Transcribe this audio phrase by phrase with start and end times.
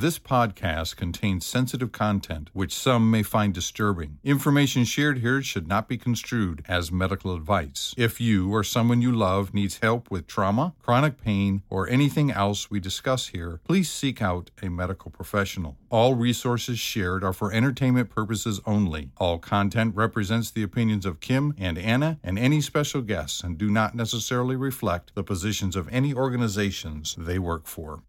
[0.00, 4.16] This podcast contains sensitive content which some may find disturbing.
[4.24, 7.94] Information shared here should not be construed as medical advice.
[7.98, 12.70] If you or someone you love needs help with trauma, chronic pain, or anything else
[12.70, 15.76] we discuss here, please seek out a medical professional.
[15.90, 19.10] All resources shared are for entertainment purposes only.
[19.18, 23.68] All content represents the opinions of Kim and Anna and any special guests and do
[23.68, 28.02] not necessarily reflect the positions of any organizations they work for.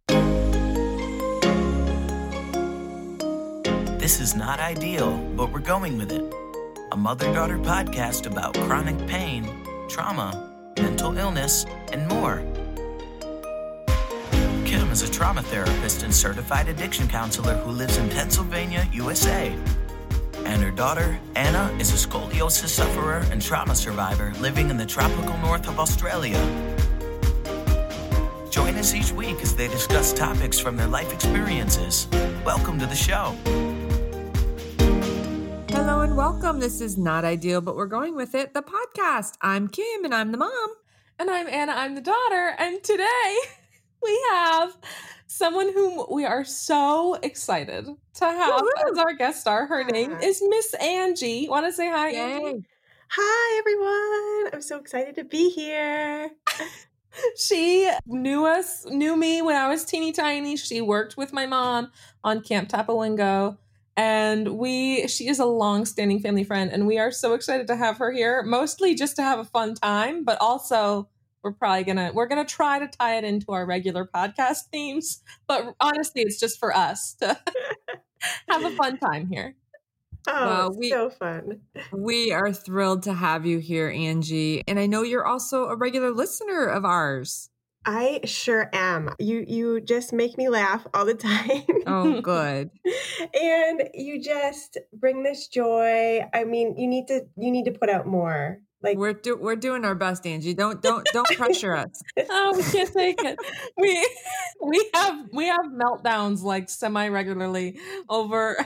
[4.12, 6.34] This is not ideal, but we're going with it.
[6.92, 9.48] A mother daughter podcast about chronic pain,
[9.88, 12.44] trauma, mental illness, and more.
[14.66, 19.58] Kim is a trauma therapist and certified addiction counselor who lives in Pennsylvania, USA.
[20.44, 25.38] And her daughter, Anna, is a scoliosis sufferer and trauma survivor living in the tropical
[25.38, 26.38] north of Australia.
[28.50, 32.10] Join us each week as they discuss topics from their life experiences.
[32.44, 33.38] Welcome to the show.
[35.84, 36.60] Hello and welcome.
[36.60, 38.54] This is Not Ideal, but we're going with it.
[38.54, 39.34] The podcast.
[39.42, 40.68] I'm Kim and I'm the mom.
[41.18, 42.54] And I'm Anna, I'm the daughter.
[42.60, 43.38] And today
[44.04, 44.78] we have
[45.26, 48.92] someone whom we are so excited to have Woo-hoo.
[48.92, 49.66] as our guest star.
[49.66, 51.50] Her name is Miss Angie.
[51.50, 52.64] Want to say hi, Angie?
[53.10, 54.54] Hi, everyone.
[54.54, 56.30] I'm so excited to be here.
[57.36, 60.56] She knew us, knew me when I was teeny tiny.
[60.56, 61.92] She worked with my mom
[62.24, 63.58] on Camp Tapawingo.
[63.98, 67.98] And we, she is a long-standing family friend, and we are so excited to have
[67.98, 68.42] her here.
[68.44, 71.10] Mostly just to have a fun time, but also
[71.44, 75.22] we're probably gonna we're gonna try to tie it into our regular podcast themes.
[75.48, 77.38] But honestly, it's just for us to
[78.50, 79.56] have a fun time here.
[80.28, 81.62] Oh, Well, we- so fun.
[81.92, 84.62] We are thrilled to have you here, Angie.
[84.68, 87.50] And I know you're also a regular listener of ours.
[87.86, 89.10] I sure am.
[89.20, 91.64] You you just make me laugh all the time.
[91.88, 92.70] Oh, good.
[93.34, 96.22] and you just bring this joy.
[96.34, 98.60] I mean, you need to you need to put out more.
[98.84, 100.54] Like We're do- we're doing our best, Angie.
[100.56, 102.02] Don't don't don't pressure us.
[102.30, 103.38] Oh, we can't take it.
[103.78, 104.10] We
[104.64, 108.58] we have we have meltdowns like semi regularly over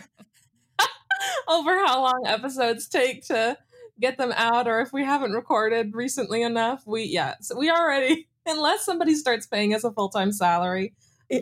[1.47, 3.57] over how long episodes take to
[3.99, 6.83] get them out, or if we haven't recorded recently enough.
[6.85, 10.93] We yeah, so we already unless somebody starts paying us a full time salary.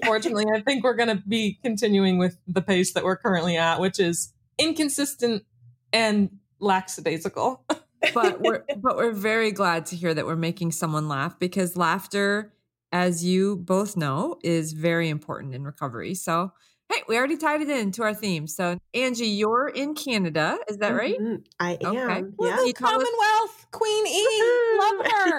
[0.06, 3.80] Fortunately, I think we're going to be continuing with the pace that we're currently at,
[3.81, 5.44] which is inconsistent
[5.91, 7.66] and lackadaisical.
[8.14, 12.52] But we're but we're very glad to hear that we're making someone laugh because laughter,
[12.91, 16.14] as you both know, is very important in recovery.
[16.14, 16.52] So
[16.90, 18.46] hey, we already tied it into our theme.
[18.47, 21.18] So Angie, you're in Canada, is that right?
[21.18, 21.96] Mhm, I am.
[21.96, 22.24] Okay.
[22.41, 22.56] Yeah.
[22.58, 25.32] Can you tell us- Commonwealth Queen E, love her.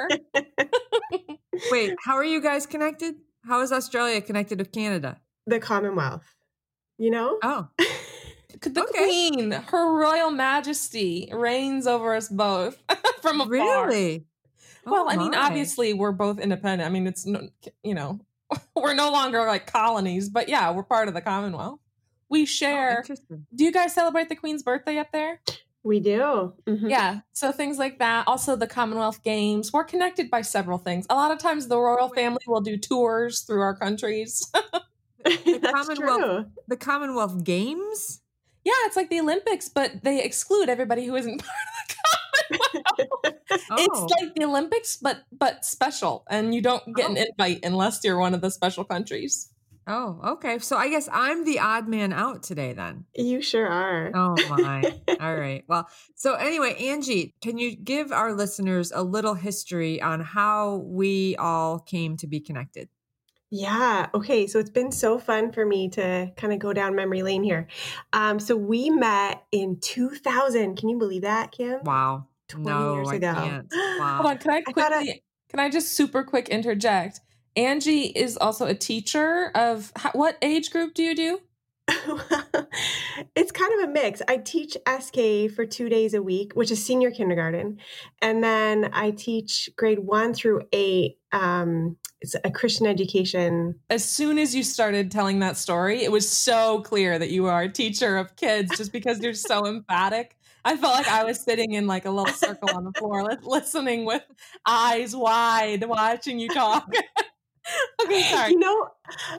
[1.71, 3.17] Wait, how are you guys connected?
[3.47, 5.21] How is Australia connected with Canada?
[5.47, 6.25] the Commonwealth.
[6.99, 7.39] You know?
[7.43, 7.69] Oh,
[8.61, 9.05] The Okay.
[9.05, 12.79] Queen, Her Royal Majesty, reigns over us both
[13.21, 13.51] from afar.
[13.51, 14.27] really?
[14.87, 16.87] Well, Oh, I mean, obviously, we're both independent.
[16.89, 17.49] I mean, it's no,
[17.83, 18.21] you know,
[18.77, 21.81] we're no longer like colonies, but yeah, we're part of the Commonwealth.
[22.31, 22.99] We Oh, share.
[22.99, 23.47] interesting.
[23.55, 25.41] Do you guys celebrate the Queen's birthday up there?
[25.85, 26.53] We do.
[26.67, 26.89] Mhm.
[26.91, 27.21] Yeah.
[27.35, 28.27] So things like that.
[28.27, 29.73] Also, the Commonwealth Games.
[29.73, 31.07] We're connected by several things.
[31.11, 34.51] A lot of times, the royal family will do tours through our countries.
[35.25, 36.45] The That's Commonwealth- true.
[36.69, 38.21] The Commonwealth Games?
[38.65, 43.41] yeah, it's like the Olympics, but they exclude everybody who isn't part of the Commonwealth.
[43.71, 47.25] Oh, It's like the Olympics, but but special, and you don't get an Oh.
[47.31, 49.49] invite unless you're one of the special countries.
[49.87, 50.59] Oh, okay.
[50.59, 53.05] So I guess I'm the odd man out today then.
[53.15, 54.11] You sure are.
[54.15, 54.83] Oh my.
[55.21, 55.65] All right.
[55.69, 61.37] Well, so anyway, Angie, can you give our listeners a little history on how we
[61.37, 62.89] all came to be connected?
[63.51, 64.09] Yeah.
[64.15, 64.47] Okay.
[64.47, 67.69] So it's been so fun for me to kind of go down memory lane here.
[68.13, 70.77] Um, so we met in 2000.
[70.77, 71.81] Can you believe that, Kim?
[71.85, 72.27] Wow.
[72.49, 73.35] 20 no, years I ago.
[73.35, 73.67] can't.
[73.99, 74.17] Wow.
[74.17, 75.23] Hold on, can I I thought I- quickly?
[75.51, 77.21] Can I just super quick interject?
[77.57, 81.41] Angie is also a teacher of how, what age group do you do?
[83.37, 84.23] it's kind of a mix.
[84.27, 87.79] I teach SK for two days a week, which is senior kindergarten.
[88.23, 91.19] And then I teach grade one through eight.
[91.33, 93.81] Um, it's a Christian education.
[93.91, 97.63] As soon as you started telling that story, it was so clear that you are
[97.63, 100.37] a teacher of kids, just because you're so emphatic.
[100.65, 104.07] I felt like I was sitting in like a little circle on the floor, listening
[104.07, 104.23] with
[104.65, 106.91] eyes wide, watching you talk.
[108.05, 108.53] okay, sorry.
[108.53, 108.89] You know,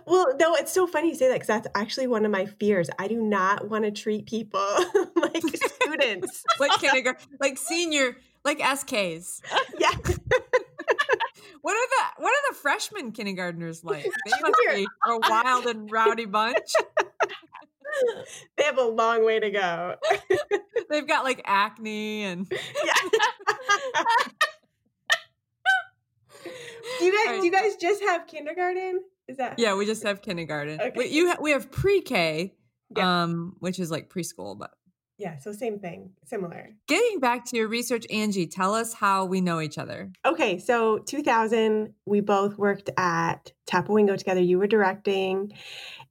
[0.06, 2.89] well, no, it's so funny you say that because that's actually one of my fears.
[3.00, 4.60] I do not want to treat people
[5.16, 6.44] like students.
[6.60, 9.42] like kindergarten, like senior, like SKs.
[9.77, 9.92] Yeah.
[11.62, 14.04] What are the what are the freshman kindergartners like?
[14.04, 16.74] They must be a wild and rowdy bunch.
[18.56, 19.95] they have a long way to go.
[20.92, 22.48] They've got like acne and
[27.00, 29.01] do you guys do you guys just have kindergarten?
[29.27, 30.80] Is that yeah, we just have kindergarten.
[30.80, 30.94] Okay.
[30.95, 32.53] We, you ha- we have pre-K,
[32.95, 33.24] Yeah.
[33.24, 34.57] um, which is like preschool.
[34.57, 34.71] But
[35.18, 36.71] yeah, so same thing, similar.
[36.88, 40.12] getting back to your research, Angie, tell us how we know each other.
[40.25, 44.42] Okay, so 2000, we both worked at Tapawingo together.
[44.42, 45.53] You were directing,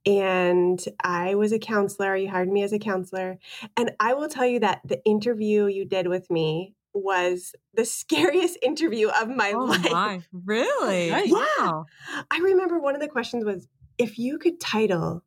[0.05, 2.15] and I was a counselor.
[2.15, 3.37] You hired me as a counselor.
[3.77, 8.57] And I will tell you that the interview you did with me was the scariest
[8.63, 9.91] interview of my oh life.
[9.91, 11.11] my, really?
[11.11, 11.29] Right.
[11.29, 11.85] Wow.
[12.31, 15.23] I remember one of the questions was if you could title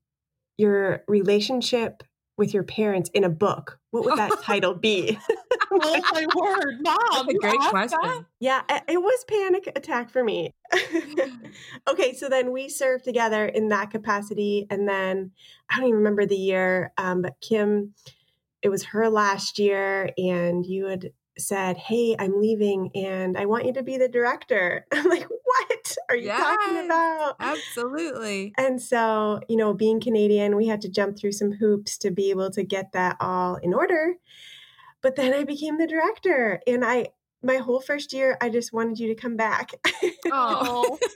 [0.56, 2.02] your relationship
[2.36, 5.18] with your parents in a book, what would that title be?
[5.72, 6.96] oh my word, mom!
[7.12, 7.98] That's a great question.
[8.02, 8.24] that?
[8.38, 10.54] Yeah, it it was panic attack for me.
[11.88, 15.32] okay, so then we served together in that capacity, and then
[15.68, 17.94] I don't even remember the year, um, but Kim,
[18.62, 23.64] it was her last year, and you had said, "Hey, I'm leaving, and I want
[23.64, 28.52] you to be the director." I'm like, "What are you talking about?" Absolutely.
[28.58, 32.30] And so, you know, being Canadian, we had to jump through some hoops to be
[32.30, 34.14] able to get that all in order.
[35.00, 37.08] But then I became the director, and I
[37.42, 39.72] my whole first year, I just wanted you to come back.
[40.30, 40.98] Oh.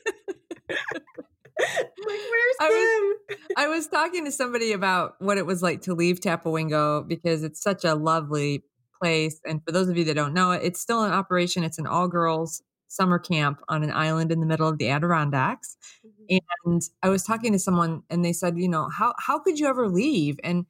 [0.68, 3.46] like, where's I Kim?
[3.56, 7.62] I was talking to somebody about what it was like to leave Tapawingo because it's
[7.62, 8.64] such a lovely
[9.02, 9.40] place.
[9.44, 11.64] And for those of you that don't know it, it's still in operation.
[11.64, 15.76] It's an all girls summer camp on an island in the middle of the Adirondacks.
[16.06, 16.66] Mm-hmm.
[16.66, 19.66] And I was talking to someone and they said, you know, how, how could you
[19.66, 20.38] ever leave?
[20.44, 20.66] And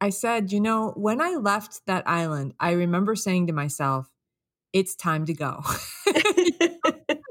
[0.00, 4.10] I said, you know, when I left that island, I remember saying to myself,
[4.72, 5.62] it's time to go.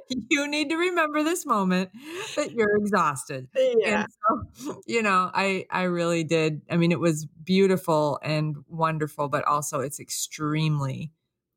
[0.30, 1.90] you need to remember this moment
[2.36, 3.48] that you're exhausted.
[3.78, 4.04] yeah.
[4.04, 6.62] And so, you know, I I really did.
[6.70, 11.12] I mean, it was beautiful and wonderful, but also it's extremely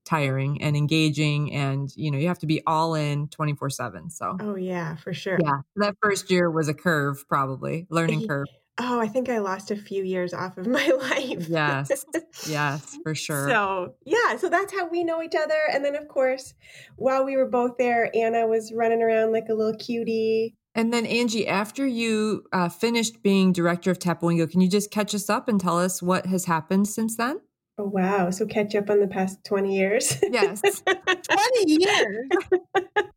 [0.04, 4.10] tiring and engaging and you know, you have to be all in 24/7.
[4.10, 5.38] So, Oh yeah, for sure.
[5.40, 8.46] yeah, that first year was a curve probably, learning curve.
[8.80, 11.48] Oh, I think I lost a few years off of my life.
[11.48, 12.04] Yes.
[12.46, 13.48] Yes, for sure.
[13.48, 15.58] So, yeah, so that's how we know each other.
[15.72, 16.54] And then, of course,
[16.96, 20.54] while we were both there, Anna was running around like a little cutie.
[20.74, 25.14] and then Angie, after you uh, finished being director of Tapawingo, can you just catch
[25.14, 27.40] us up and tell us what has happened since then?
[27.78, 28.30] Oh, wow.
[28.30, 30.18] So, catch up on the past 20 years.
[30.30, 30.60] Yes.
[30.60, 31.22] 20
[31.66, 32.28] years.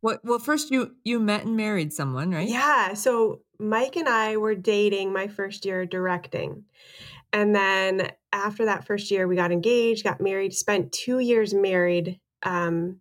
[0.02, 2.48] What well first you you met and married someone, right?
[2.48, 2.96] Yeah.
[2.96, 6.63] So Mike and I were dating my first year directing.
[7.31, 12.19] And then after that first year, we got engaged, got married, spent two years married
[12.44, 13.00] um,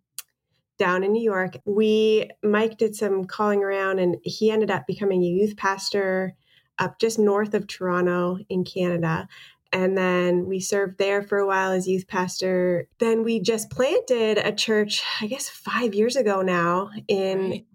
[0.77, 1.57] down in New York.
[1.65, 6.35] We, Mike did some calling around and he ended up becoming a youth pastor
[6.79, 9.27] up just north of Toronto in Canada.
[9.73, 12.87] And then we served there for a while as youth pastor.
[12.99, 17.65] Then we just planted a church, I guess five years ago now in Right.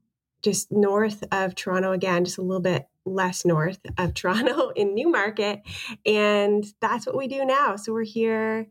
[0.42, 5.62] just north of Toronto again, just a little bit less north of Toronto in Newmarket.
[6.04, 7.76] And that's what we do now.
[7.76, 8.66] So we're here.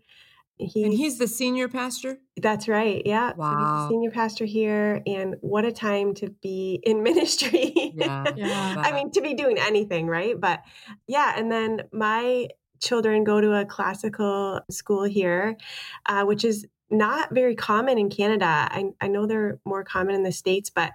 [0.58, 2.20] He, And he's the senior pastor?
[2.42, 3.02] that's right.
[3.06, 3.30] Yeah.
[3.30, 3.88] So he's Wow.
[3.88, 5.02] the senior pastor here.
[5.06, 7.74] And what a time to be in ministry.
[7.96, 8.26] Yeah.
[8.36, 8.76] Yeah.
[8.78, 10.40] I mean, to be doing anything, right?
[10.40, 10.62] But
[11.08, 11.34] yeah.
[11.38, 12.48] And then my
[12.86, 15.58] children go to a classical school here,
[16.06, 18.46] uh, which is not very common in Canada.
[18.46, 20.92] I, I know they're more common in the States, but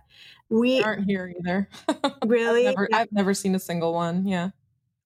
[0.49, 1.69] we They aren't here either.
[2.27, 4.27] really, I've, never, I've never seen a single one.
[4.27, 4.51] Yeah.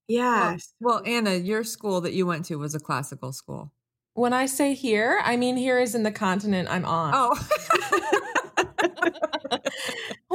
[0.08, 0.56] yeah.
[0.80, 3.72] Well, Anna, your school that you went to was a classical school.
[4.14, 7.12] When I say here, I mean here is in the continent I'm on.
[7.14, 8.20] Oh.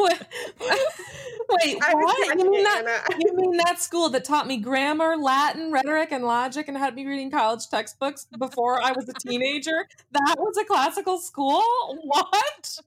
[1.64, 2.40] Wait, what?
[2.40, 6.68] You mean, that, you mean that school that taught me grammar, Latin, rhetoric, and logic
[6.68, 9.88] and had me reading college textbooks before I was a teenager?
[10.12, 11.64] That was a classical school?
[12.04, 12.80] What?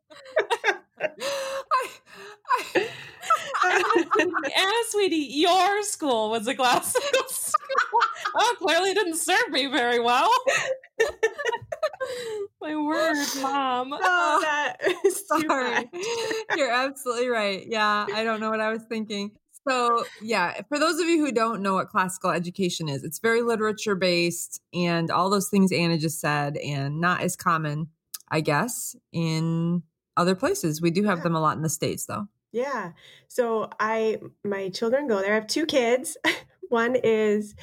[1.03, 1.89] I,
[2.75, 2.89] I,
[3.65, 8.01] Anna, sweetie, your school was a classical school.
[8.35, 10.31] Oh, clearly didn't serve me very well.
[12.61, 13.93] My word, mom.
[13.93, 15.91] Oh, ah, that is sorry.
[16.57, 17.65] You're absolutely right.
[17.67, 19.33] Yeah, I don't know what I was thinking.
[19.69, 23.43] So, yeah, for those of you who don't know what classical education is, it's very
[23.43, 27.89] literature based and all those things Anna just said, and not as common,
[28.29, 29.85] I guess, in
[30.17, 30.81] other places.
[30.83, 31.25] We do have Yeah.
[31.25, 32.27] them a lot in the States, though.
[32.53, 32.93] Yeah.
[33.29, 35.33] So I, my children go there.
[35.33, 36.17] I have two kids.
[36.69, 37.55] one is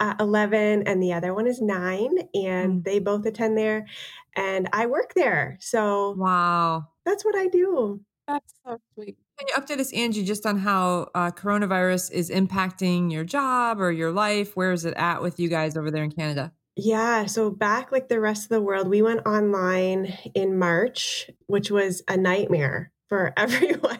[0.00, 2.84] uh, 11 and the other one is nine, and Mm.
[2.84, 3.86] they both attend there.
[4.34, 5.58] And I work there.
[5.60, 6.84] So Wow.
[7.04, 8.00] that's what I do.
[8.26, 9.18] That's so sweet.
[9.38, 13.90] Can you update us, Angie, just on how uh, coronavirus is impacting your job or
[13.90, 14.56] your life?
[14.56, 16.52] Where is it at with you guys over there in Canada?
[16.82, 21.70] Yeah, so back like the rest of the world, we went online in March, which
[21.70, 23.98] was a nightmare for everyone.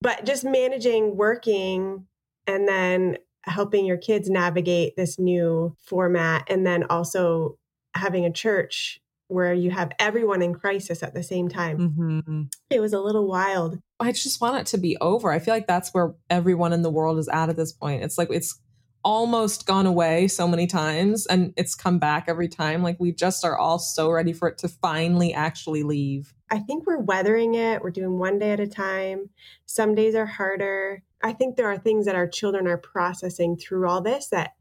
[0.00, 2.06] but just managing working
[2.46, 7.58] and then helping your kids navigate this new format and then also
[7.96, 11.78] having a church where you have everyone in crisis at the same time.
[11.78, 12.42] Mm-hmm.
[12.70, 13.80] It was a little wild.
[13.98, 15.32] I just want it to be over.
[15.32, 18.04] I feel like that's where everyone in the world is at at this point.
[18.04, 18.60] It's like it's
[19.06, 22.82] almost gone away so many times and it's come back every time.
[22.82, 26.34] Like we just are all so ready for it to finally actually leave.
[26.50, 27.82] I think we're weathering it.
[27.82, 29.30] We're doing one day at a time.
[29.64, 31.04] Some days are harder.
[31.22, 34.54] I think there are things that our children are processing through all this that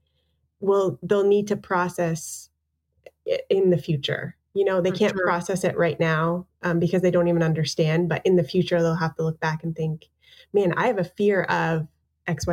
[0.59, 2.49] will they'll need to process
[3.49, 4.37] in the future.
[4.53, 5.25] You know, they can't sure.
[5.25, 8.09] process it right now um, because they don't even understand.
[8.09, 10.05] But in the future, they'll have to look back and think,
[10.53, 11.87] "Man, I have a fear of
[12.27, 12.45] X,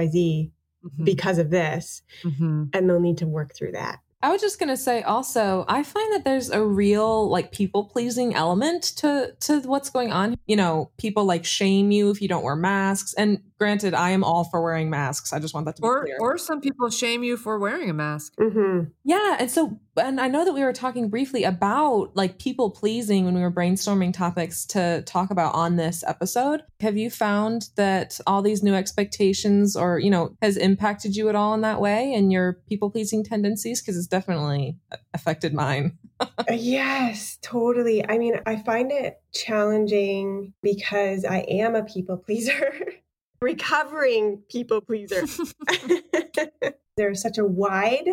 [0.84, 1.04] Mhm.
[1.04, 2.70] because of this," Mhm.
[2.72, 4.00] and they'll need to work through that.
[4.24, 8.34] I was just gonna say also, I find that there's a real like people pleasing
[8.36, 10.36] element to to what's going on.
[10.46, 13.14] You know, people like shame you if you don't wear masks.
[13.14, 15.32] And granted, I am all for wearing masks.
[15.32, 16.16] I just want that to be Or, clear.
[16.20, 18.32] or some people shame you for wearing a mask.
[18.38, 22.70] hmm Yeah, and so and I know that we were talking briefly about like people
[22.70, 26.62] pleasing when we were brainstorming topics to talk about on this episode.
[26.80, 31.34] Have you found that all these new expectations or, you know, has impacted you at
[31.34, 34.78] all in that way and your people pleasing tendencies because it's definitely
[35.14, 35.98] affected mine.
[36.50, 38.08] Yes, totally.
[38.08, 42.72] I mean, I find it challenging because I am a people pleaser,
[43.42, 45.24] recovering people pleaser.
[46.96, 48.08] There's such a wide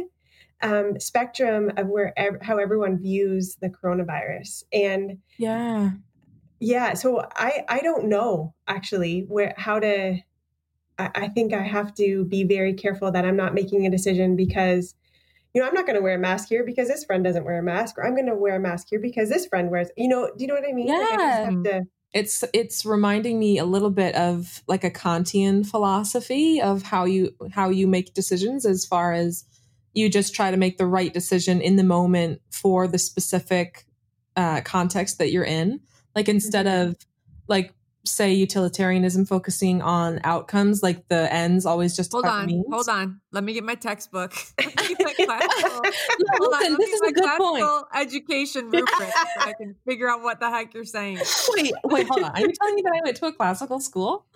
[0.61, 5.91] um, spectrum of where ev- how everyone views the coronavirus, and Yeah.
[6.59, 10.19] yeah, so I I don't know actually where how to.
[10.97, 14.35] I, I think I have to be very careful that I'm not making a decision
[14.35, 14.95] because
[15.53, 17.57] you know, I'm not going to wear a mask here because this friend doesn't wear
[17.57, 19.89] a mask, or I'm going to wear a mask here because this friend wears.
[19.97, 20.87] You know, do you know what I mean?
[20.87, 21.45] Like, I just Yeah.
[21.49, 26.81] have to- it's it's reminding me a little bit of like a kantian philosophy of
[26.81, 29.45] how you how you make decisions as far as
[29.93, 33.85] you just try to make the right decision in the moment for the specific
[34.35, 35.79] uh, context that you're in
[36.15, 36.89] like instead Mhm.
[36.89, 36.95] of
[37.47, 37.73] like
[38.05, 43.21] say utilitarianism focusing on outcomes like the ends always just Hold on, hold on.
[43.31, 44.33] Let me get my textbook.
[44.57, 47.65] Get my classical, hold listen, this is a good point.
[47.95, 49.05] education rubric so
[49.39, 51.19] I can figure out what the heck you're saying.
[51.49, 54.25] wait wait hold on are you telling me that i went to a classical school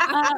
[0.00, 0.34] Uh,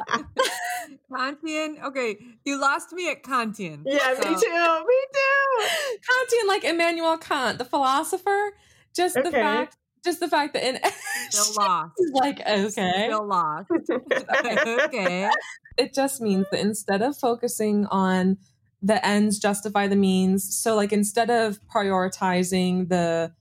[1.11, 1.83] Kantian.
[1.83, 3.83] Okay, you lost me at Kantian.
[3.85, 4.31] yeah, me too.
[4.31, 5.67] Me too.
[6.09, 8.53] Kantian, like Immanuel Kant, the philosopher.
[8.95, 10.79] Just the fact, just the fact that in
[11.31, 11.95] Still lost.
[12.13, 13.71] Like okay, Still lost.
[13.71, 15.31] okay.
[15.77, 18.39] it just means that instead of focusing on
[18.83, 23.33] the ends justify the means, so like instead of prioritizing the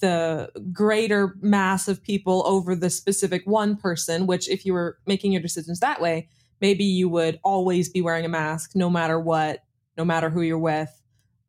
[0.00, 5.32] the greater mass of people over the specific one person, which if you were making
[5.32, 6.28] your decisions that way,
[6.60, 9.60] maybe you would always be wearing a mask no matter what,
[9.96, 10.90] no matter who you're with.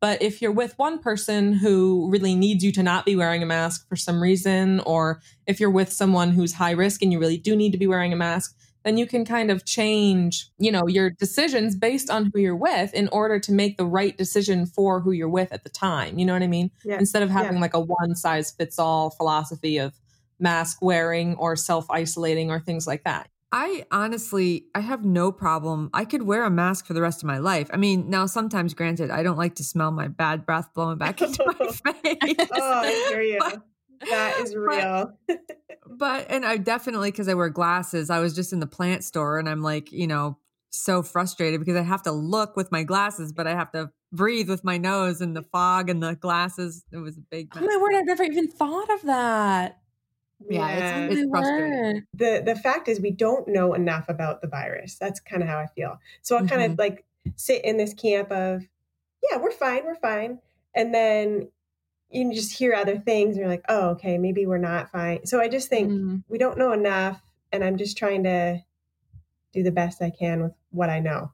[0.00, 3.46] But if you're with one person who really needs you to not be wearing a
[3.46, 7.36] mask for some reason, or if you're with someone who's high risk and you really
[7.38, 10.86] do need to be wearing a mask, then you can kind of change, you know,
[10.86, 15.00] your decisions based on who you're with in order to make the right decision for
[15.00, 16.16] who you're with at the time.
[16.18, 16.70] You know what I mean?
[16.84, 16.98] Yeah.
[16.98, 17.60] Instead of having Yeah.
[17.60, 19.94] like a one size fits all philosophy of
[20.38, 23.28] mask wearing or self isolating or things like that.
[23.50, 25.88] I honestly, I have no problem.
[25.94, 27.68] I could wear a mask for the rest of my life.
[27.72, 31.22] I mean, now sometimes, granted, I don't like to smell my bad breath blowing back
[31.22, 32.48] into my face.
[32.52, 33.38] Oh, I hear you.
[33.38, 33.62] But-
[34.10, 35.12] That is real.
[35.88, 39.38] but and I definitely because I wear glasses, I was just in the plant store
[39.38, 40.38] and I'm like, you know,
[40.70, 44.48] so frustrated because I have to look with my glasses, but I have to breathe
[44.48, 46.84] with my nose and the fog and the glasses.
[46.92, 49.77] It was a big Oh my word, I've never even thought of that.
[50.48, 51.70] Yeah, it's- Oh it's frustrating.
[51.94, 52.06] word.
[52.14, 54.96] the the fact is we don't know enough about the virus.
[54.98, 55.98] That's kind of how I feel.
[56.22, 56.72] So I'll kind Mhm.
[56.72, 57.04] of like
[57.36, 58.62] sit in this camp of,
[59.30, 60.38] yeah, we're fine, we're fine,
[60.74, 61.48] and then
[62.10, 65.26] you just hear other things, and you're like, oh, okay, maybe we're not fine.
[65.26, 66.22] So I just think Mm.
[66.28, 67.20] we don't know enough,
[67.52, 68.62] and I'm just trying to
[69.52, 71.32] do the best I can with what I know.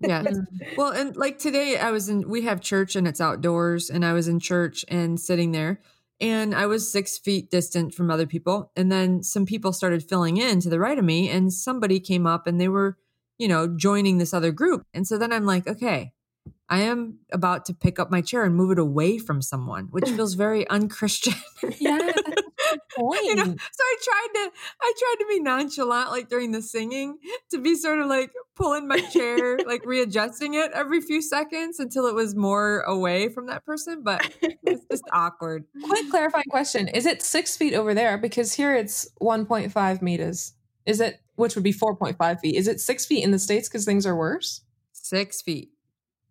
[0.00, 0.22] Yeah.
[0.24, 0.76] Mm.
[0.76, 4.12] Well, and like today, I was in, we have church and it's outdoors, and I
[4.14, 5.80] was in church and sitting there,
[6.20, 8.72] and I was six feet distant from other people.
[8.76, 12.26] And then some people started filling in to the right of me, and somebody came
[12.26, 12.96] up and they were,
[13.38, 14.86] you know, joining this other group.
[14.94, 16.12] And so then I'm like, okay,
[16.68, 20.08] I am about to pick up my chair and move it away from someone, which
[20.16, 21.34] feels very unchristian.
[21.78, 22.12] Yeah,
[22.96, 23.20] point.
[23.26, 27.18] You know, so I tried to I tried to be nonchalant like during the singing
[27.50, 32.06] to be sort of like pulling my chair, like readjusting it every few seconds until
[32.06, 34.02] it was more away from that person.
[34.02, 35.64] But it's just awkward.
[35.82, 38.18] Quick clarifying question: Is it six feet over there?
[38.18, 40.52] Because here it's one point five meters.
[40.84, 42.54] Is it which would be four point five feet?
[42.54, 44.62] Is it six feet in the states because things are worse?
[44.92, 45.70] Six feet.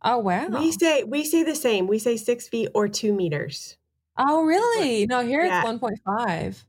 [0.02, 0.48] Oh wow.
[0.50, 1.88] We say we say the same.
[1.88, 3.78] We say six feet or two meters.
[4.18, 5.06] Oh really?
[5.08, 5.60] No, here Yeah.
[5.60, 6.64] it's one point five.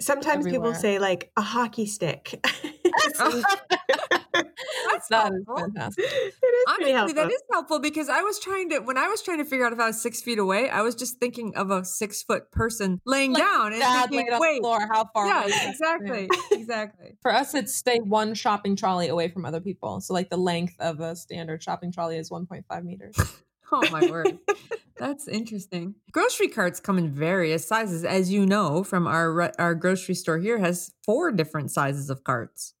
[0.00, 2.40] Sometimes people say like a hockey stick.
[2.82, 3.18] That's
[5.10, 5.56] That is helpful.
[5.56, 6.04] fantastic.
[6.04, 7.14] it is Honestly, helpful.
[7.16, 9.72] that is helpful because I was trying to when I was trying to figure out
[9.72, 13.00] if I was six feet away, I was just thinking of a six foot person
[13.06, 14.80] laying Like down and thinking, on the wait, floor.
[14.90, 15.26] How far?
[15.26, 15.68] yeah, away is it?
[15.70, 17.16] exactly, exactly.
[17.22, 20.00] For us, it's stay one shopping trolley away from other people.
[20.00, 23.16] So, like the length of a standard shopping trolley is 1.5 meters.
[23.72, 24.38] Oh my word.
[24.96, 25.94] That's interesting.
[26.12, 30.58] Grocery carts come in various sizes, as you know from our our grocery store here
[30.58, 32.74] has four different sizes of carts.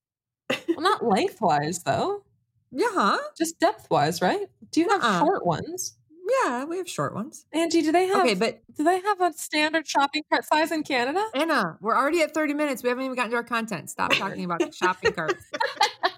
[0.74, 2.24] Well, not lengthwise though,
[2.72, 4.48] Yeah, just depthwise, right?
[4.72, 5.18] Do you have Uh-uh.
[5.20, 5.96] short ones?
[6.44, 7.46] Yeah, we have short ones.
[7.52, 8.20] Angie, do they have?
[8.20, 11.24] Okay, but do they have a standard shopping cart size in Canada?
[11.34, 12.82] Anna, we're already at 30 minutes.
[12.82, 13.90] We haven't even gotten to our content.
[13.90, 15.44] Stop talking about the shopping carts.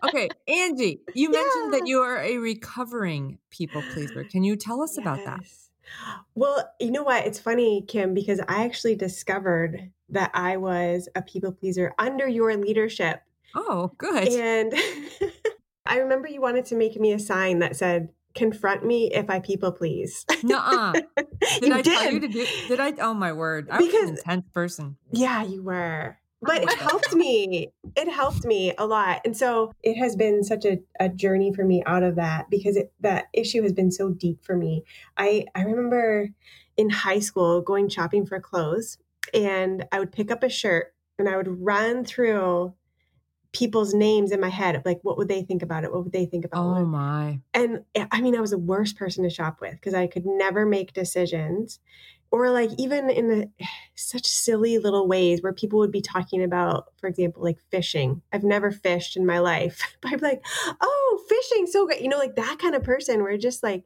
[0.02, 4.24] Okay, Angie, you mentioned that you are a recovering people pleaser.
[4.24, 5.40] Can you tell us about that?
[6.34, 7.26] Well, you know what?
[7.26, 12.56] It's funny, Kim, because I actually discovered that I was a people pleaser under your
[12.56, 13.22] leadership.
[13.54, 14.28] Oh, good.
[14.28, 14.74] And
[15.86, 19.40] I remember you wanted to make me a sign that said, confront me if I
[19.40, 20.24] people please.
[20.42, 20.92] Nuh-uh.
[21.60, 21.84] Did you I did.
[21.84, 22.46] tell you to do?
[22.68, 22.92] Did I?
[23.00, 23.68] Oh my word!
[23.70, 24.96] I was an intense person.
[25.10, 26.18] Yeah, you were.
[26.44, 27.72] Oh but Oh it helped me.
[27.96, 29.20] It helped me a lot.
[29.24, 32.76] And so it has been such a, a journey for me out of that because
[32.76, 34.84] it, that issue has been so deep for me.
[35.16, 36.30] I, I remember
[36.76, 38.98] in high school going shopping for clothes
[39.32, 42.74] and I would pick up a shirt and I would run through
[43.52, 45.92] people's names in my head like, what would they think about it?
[45.92, 46.86] What would they think about Oh it?
[46.86, 47.42] my!
[47.54, 50.26] and eh, I mean, I was the worst person to shop with because I could
[50.26, 51.80] never make decisions,
[52.30, 53.50] or like even in the,
[53.94, 58.22] such silly little ways where people would be talking about, for example, like fishing.
[58.32, 60.44] I've never fished in my life, but I'm like,
[60.80, 63.84] oh, fishing, so great, you know, like that kind of person where just like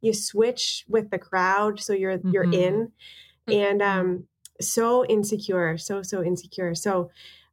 [0.00, 2.50] you switch with the crowd, so you're you're Mhm.
[2.52, 2.92] in,
[3.50, 4.28] and um,
[4.60, 6.74] so insecure, so so insecure.
[6.74, 7.10] So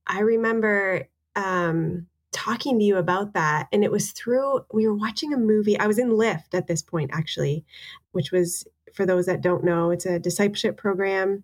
[0.08, 3.67] I remember um talking to you about that.
[3.71, 5.80] And it was through we were watching a movie.
[5.80, 7.63] I was in lyft at this point actually
[8.12, 11.43] which was for those that don't know it's a discipleship program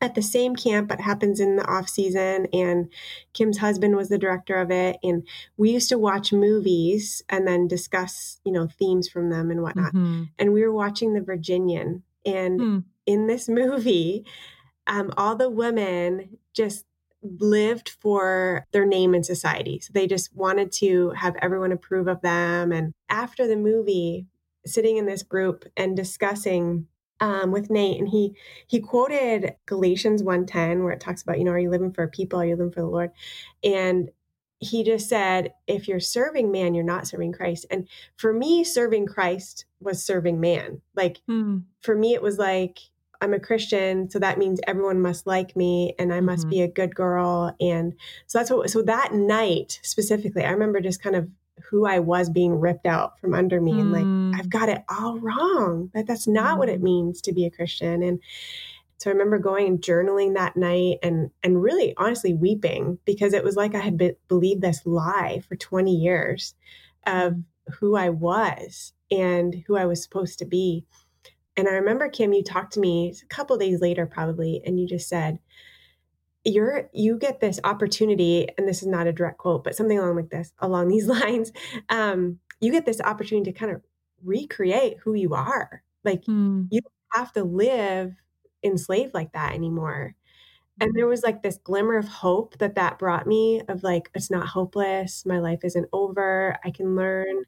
[0.00, 2.46] at the same camp but happens in the off season.
[2.52, 2.90] And
[3.32, 4.96] kim's husband was the director of it.
[5.02, 9.62] And we used to watch movies and then discuss you know themes from them and
[9.62, 9.94] whatnot.
[9.94, 10.28] Mhm.
[10.38, 12.02] and we were watching the virginian.
[12.26, 12.78] And Hmm.
[13.06, 14.26] in this movie
[14.86, 16.84] um, all the women just
[17.22, 19.80] lived for their name in society.
[19.80, 22.72] So they just wanted to have everyone approve of them.
[22.72, 24.26] And after the movie
[24.66, 26.86] sitting in this group and discussing
[27.20, 28.36] um, with nate and he
[28.68, 32.40] he quoted galatians 1.10 where it talks about you know are you living for people?
[32.40, 33.10] Are you living for the lord?
[33.64, 34.10] And
[34.60, 37.66] he just said if you're serving man you're not serving christ.
[37.70, 40.80] And for me serving christ was serving man.
[40.94, 41.58] Like Hmm.
[41.80, 42.78] for me it was like
[43.20, 46.50] i'm a christian so that means everyone must like me and i must Mhm.
[46.50, 47.94] be a good girl and
[48.26, 51.28] so that's what so that night specifically i remember just kind of
[51.70, 54.30] who i was being ripped out from under me and Mm.
[54.32, 56.84] like i've got it all wrong that that's not what it Mm.
[56.84, 58.20] means to be a christian and
[58.98, 63.42] so i remember going and journaling that night and and really honestly weeping because it
[63.44, 66.54] was like i had be- believed this lie for 20 years
[67.06, 67.36] of
[67.80, 70.84] who i was and who i was supposed to be
[71.58, 74.86] and I remember Kim, you talked to me a couple days later, probably, and you
[74.88, 75.40] just said,
[76.44, 80.16] "You're you get this opportunity, and this is not a direct quote, but something along
[80.16, 81.52] like this, along these lines.
[81.88, 83.82] Um, you get this opportunity to kind of
[84.24, 85.82] recreate who you are.
[86.04, 86.70] Like Hmm.
[86.70, 86.92] you don't
[87.22, 88.14] have to live
[88.62, 90.14] enslaved like that anymore."
[90.80, 94.30] And there was like this glimmer of hope that that brought me of like, it's
[94.30, 95.26] not hopeless.
[95.26, 96.56] My life isn't over.
[96.64, 97.44] I can learn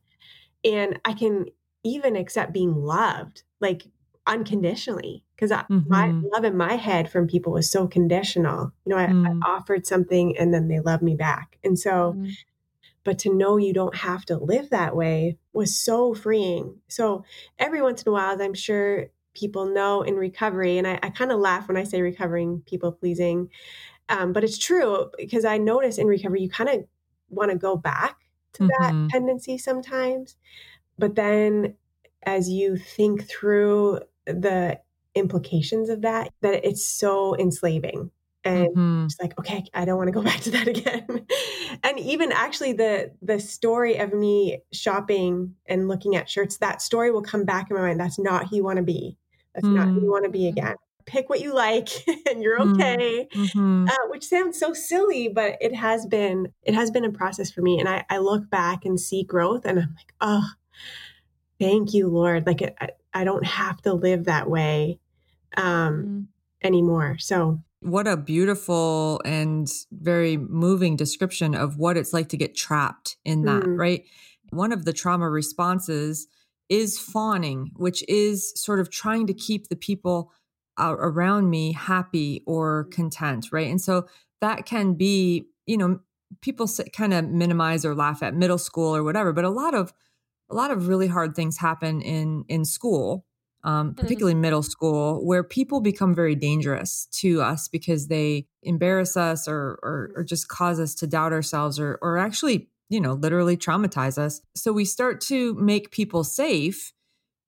[0.64, 1.46] and I can
[1.84, 3.84] even accept being loved like
[4.30, 5.52] unconditionally because
[5.88, 6.30] my Mhm.
[6.32, 8.72] love in my head from people was so conditional.
[8.86, 9.44] You know, I, Mm.
[9.44, 11.58] I offered something and then they love me back.
[11.64, 12.36] And so, Mhm.
[13.04, 16.80] but to know you don't have to live that way was so freeing.
[16.88, 17.24] So
[17.58, 21.10] every once in a while, as I'm sure people know in recovery, and I, I
[21.10, 23.50] kind of laugh when I say recovering people pleasing,
[24.08, 26.86] um, but it's true because I notice in recovery, you kind of
[27.30, 28.18] want to go back
[28.54, 28.70] to Mhm.
[28.80, 30.36] that tendency sometimes.
[30.98, 31.76] But then
[32.24, 34.80] as you think through the
[35.14, 38.10] implications of that, that it's so enslaving.
[38.42, 39.04] and Mhm.
[39.04, 41.26] it's like okay i don't want to go back to that again
[41.82, 47.10] and even actually the the story of me shopping and looking at shirts that story
[47.10, 49.14] will come back in my mind that's not who you want to be
[49.54, 50.04] that's not who Mm.
[50.04, 51.90] you want to be again pick what you like
[52.30, 52.70] and you're Mm.
[52.70, 53.90] okay Mhm.
[53.90, 57.60] uh, which sounds so silly but it has been it has been a process for
[57.60, 60.48] me and i, I look back and see growth and i'm like oh
[61.58, 62.74] thank you lord like it,
[63.12, 64.98] I, don't have to live that way
[65.56, 66.26] um Mm.
[66.62, 72.54] anymore so What a beautiful and very moving description of what it's like to get
[72.54, 73.78] trapped in that, Mm.
[73.78, 74.04] right?
[74.50, 76.26] One of the trauma responses
[76.68, 80.30] is fawning, which is sort of trying to keep the people
[80.78, 83.68] uh, around me happy or content, right?
[83.68, 84.06] And so
[84.40, 86.00] that can be, you know,
[86.42, 89.92] people kind of minimize or laugh at middle school or whatever, but a lot of
[90.50, 93.24] a lot of really hard things happen in in school
[93.62, 99.46] um, particularly middle school, where people become very dangerous to us because they embarrass us
[99.46, 103.56] or, or, or just cause us to doubt ourselves or, or actually, you know, literally
[103.56, 104.40] traumatize us.
[104.54, 106.92] So we start to make people safe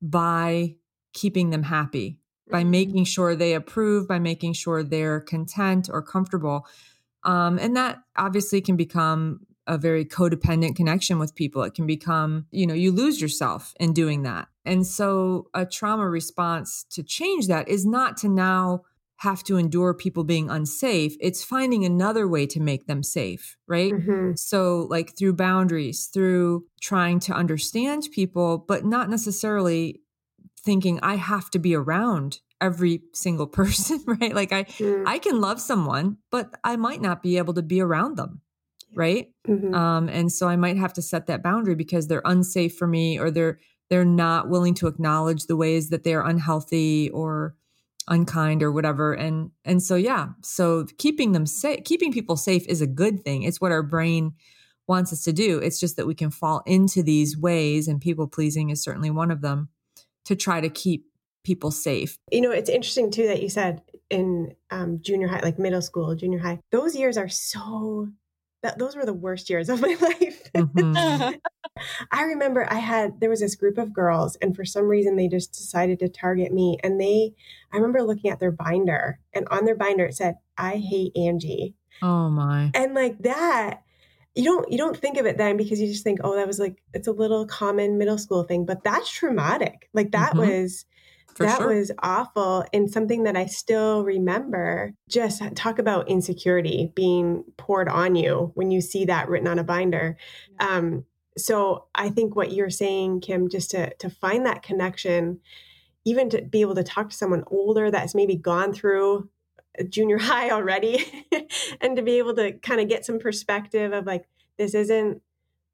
[0.03, 0.77] by
[1.15, 2.19] keeping them happy,
[2.51, 2.71] by Mhm.
[2.71, 6.67] making sure they approve, by making sure they're content or comfortable.
[7.25, 11.62] Um, and that obviously can become a very codependent connection with people.
[11.62, 14.48] It can become, you know, you lose yourself in doing that.
[14.64, 18.83] And so a trauma response to change that is not to now
[19.16, 21.16] have to endure people being unsafe.
[21.20, 23.92] It's finding another way to make them safe, right?
[23.92, 24.37] Mhm.
[24.37, 30.01] So, like through boundaries, through trying to understand people, but not necessarily
[30.64, 34.35] thinking I have to be around every single person, right?
[34.35, 35.05] Like I Mm.
[35.07, 38.40] I can love someone, but I might not be able to be around them,
[38.94, 39.28] right?
[39.48, 39.74] Mhm.
[39.74, 43.18] Um, and so I might have to set that boundary because they're unsafe for me,
[43.18, 43.59] or they're
[43.90, 47.55] they're not willing to acknowledge the ways that they're unhealthy or
[48.09, 49.12] unkind or whatever.
[49.12, 53.42] And and so yeah, so keeping them safe, keeping people safe is a good thing.
[53.42, 54.33] It's what our brain
[54.88, 55.59] wants us to do.
[55.59, 59.31] It's just that we can fall into these ways, and people pleasing is certainly one
[59.31, 59.68] of them,
[60.24, 61.07] to try to keep
[61.44, 62.16] people safe.
[62.31, 66.14] You know, it's interesting too that you said in um, junior high, like middle school,
[66.14, 68.09] junior high, those years are so,
[68.62, 70.51] that, those were the worst years of my life.
[70.55, 71.38] Mhm.
[72.12, 75.29] I remember I had, there was this group of girls, and for some reason they
[75.29, 76.79] just decided to target me.
[76.83, 77.33] And they,
[77.72, 81.75] I remember looking at their binder, and on their binder it said, I hate Angie.
[82.03, 82.70] Oh my.
[82.75, 83.83] And like that,
[84.35, 86.59] you don't you don't think of it then because you just think, oh, that was
[86.59, 89.88] like it's a little common middle school thing, but that's traumatic.
[89.92, 90.38] Like that Mhm.
[90.38, 90.85] was
[91.35, 91.75] For that sure.
[91.75, 94.92] was awful and something that I still remember.
[95.09, 99.64] Just talk about insecurity being poured on you when you see that written on a
[99.64, 100.16] binder.
[100.61, 101.05] Um,
[101.37, 105.40] so I think what you're saying, Kim, just to to find that connection,
[106.05, 109.29] even to be able to talk to someone older that's maybe gone through
[109.88, 111.27] junior high already,
[111.81, 114.27] and to be able to kind of get some perspective of like
[114.59, 115.23] this isn't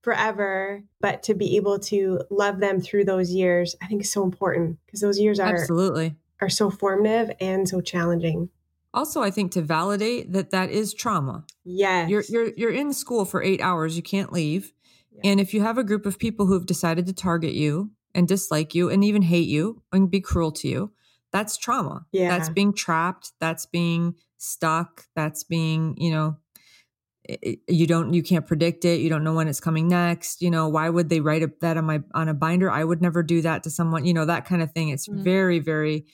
[0.03, 4.23] forever, but to be able to love them through those years, I think is so
[4.23, 6.17] important because those years are Absolutely.
[6.41, 8.51] are so formative and so challenging.
[8.95, 11.45] Also, I think to validate that that is trauma.
[11.65, 12.09] Yes.
[12.09, 14.73] You're you're you're in school for 8 hours, you can't leave.
[15.11, 15.31] Yeah.
[15.31, 18.75] And if you have a group of people who've decided to target you and dislike
[18.75, 20.93] you and even hate you and be cruel to you,
[21.33, 22.07] that's trauma.
[22.13, 22.29] Yeah.
[22.29, 26.37] That's being trapped, that's being stuck, that's being, you know,
[27.69, 29.01] you don't you can't predict it.
[29.01, 30.41] You don't know when it's coming next.
[30.41, 32.71] You know why would they write a, that on my on a binder?
[32.71, 34.89] I would never do that to someone you know that kind of thing.
[34.89, 35.23] It's Mhm.
[35.25, 36.07] very very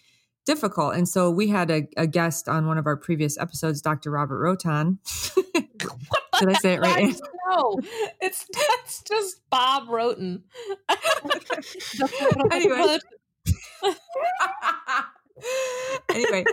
[0.47, 0.95] difficult.
[0.95, 4.39] And so we had a, a guest on one of our previous episodes dr robert
[4.41, 4.99] rotan.
[6.41, 7.15] Did i say it right?
[7.49, 7.79] No,
[8.21, 10.43] it's that's just Bob Roten.
[12.51, 12.99] Anyway.
[16.15, 16.45] anyway,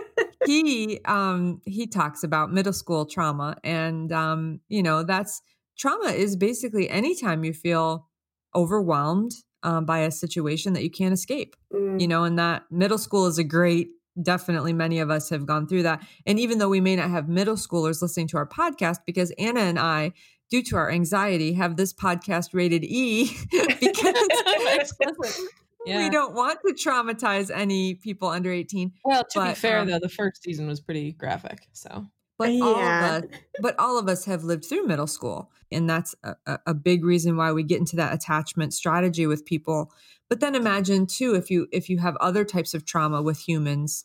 [0.46, 5.42] he um he talks about middle school trauma and um you know that's
[5.78, 8.08] trauma is basically anytime you feel
[8.54, 9.32] overwhelmed
[9.64, 13.26] um, by a situation that you can't escape Mm, you know and that middle school
[13.26, 13.88] is a great
[14.20, 17.28] definitely many of us have gone through that and even though we may not have
[17.28, 20.12] middle schoolers listening to our podcast because anna and i
[20.52, 23.34] due to our anxiety have this podcast rated e
[23.80, 24.94] because.
[25.86, 25.98] Yeah.
[25.98, 29.98] we don't want to traumatize any people under 18 Well, to be fair, um, though,
[29.98, 31.66] the first season was pretty graphic.
[31.72, 32.06] So.
[32.38, 33.24] But all of us
[33.60, 37.04] but all of us have lived through middle school and that's a, a- a big
[37.04, 39.92] reason why we get into that attachment strategy with people.
[40.28, 44.04] But then imagine too if you if you have other types of trauma with humans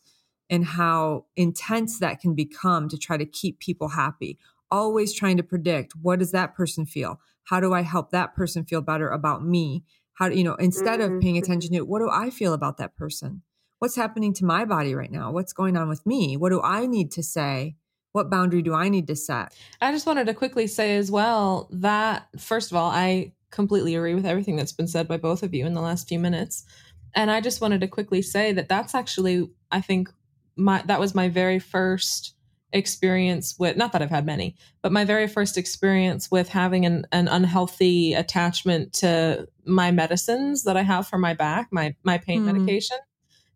[0.50, 4.38] and how intense that can become to try to keep people happy.
[4.70, 7.20] Always trying to predict what does that person feel?
[7.46, 9.84] How do i help that person feel better about me
[10.18, 12.78] how do you know instead of Mhm, paying attention to what do i feel about
[12.78, 13.42] that person?
[13.80, 15.32] What's happening to my body right now?
[15.32, 16.38] What's going on with me?
[16.38, 17.76] What do i need to say?
[18.14, 19.54] What boundary do I need to set?
[19.80, 24.16] I just wanted to quickly say as well that, first of all, I completely agree
[24.16, 26.66] with everything that's been said by both of you in the last few minutes.
[27.14, 30.10] And I just wanted to quickly say that that's actually, I think,
[30.56, 32.34] my that was my very first
[32.74, 37.06] experience with not that I've had many, but my very first experience with having an,
[37.12, 42.42] an unhealthy attachment to my medicines that I have for my back, my my pain
[42.42, 42.46] Mm.
[42.54, 42.98] medication.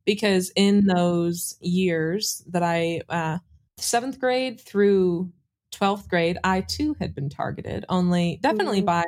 [0.03, 3.37] Because in those years that I uh,
[3.77, 5.31] seventh grade through
[5.71, 8.85] 12th grade, I too had been targeted, only definitely Mhm.
[8.85, 9.03] by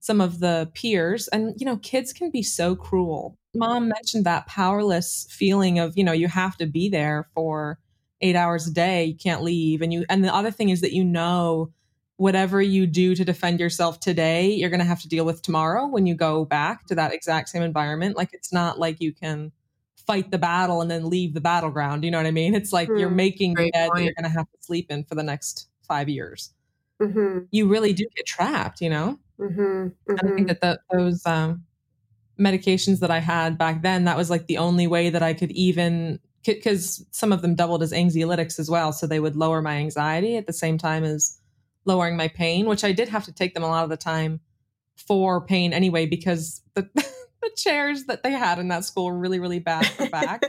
[0.00, 1.28] some of the peers.
[1.28, 3.36] And, you know, kids can be so cruel.
[3.54, 7.78] Mom mentioned that powerless feeling of, you know, you have to be there for
[8.22, 9.82] eight hours a day, you can't leave.
[9.82, 11.72] And you, and the other thing is that you know,
[12.16, 15.86] whatever you do to defend yourself today, you're going to have to deal with tomorrow
[15.86, 18.16] when you go back to that exact same environment.
[18.16, 19.52] Like it's not like you can
[20.06, 22.04] fight the battle and then leave the battleground.
[22.04, 22.54] You know what I mean?
[22.54, 23.16] It's like you're Hmm.
[23.16, 25.68] making the Great bed that you're going to have to sleep in for the next
[25.86, 26.52] five years.
[27.00, 29.18] hmm You really do get trapped, you know?
[29.38, 31.64] hmm And I think that the, those um,
[32.40, 35.52] medications that I had back then, that was like the only way that I could
[35.52, 38.92] even, because some of them doubled as anxiolytics as well.
[38.92, 41.38] So they would lower my anxiety at the same time as
[41.84, 44.40] lowering my pain, which I did have to take them a lot of the time
[44.96, 49.40] for pain anyway, because the, the chairs that they had in that school were really,
[49.40, 50.42] really bad for back.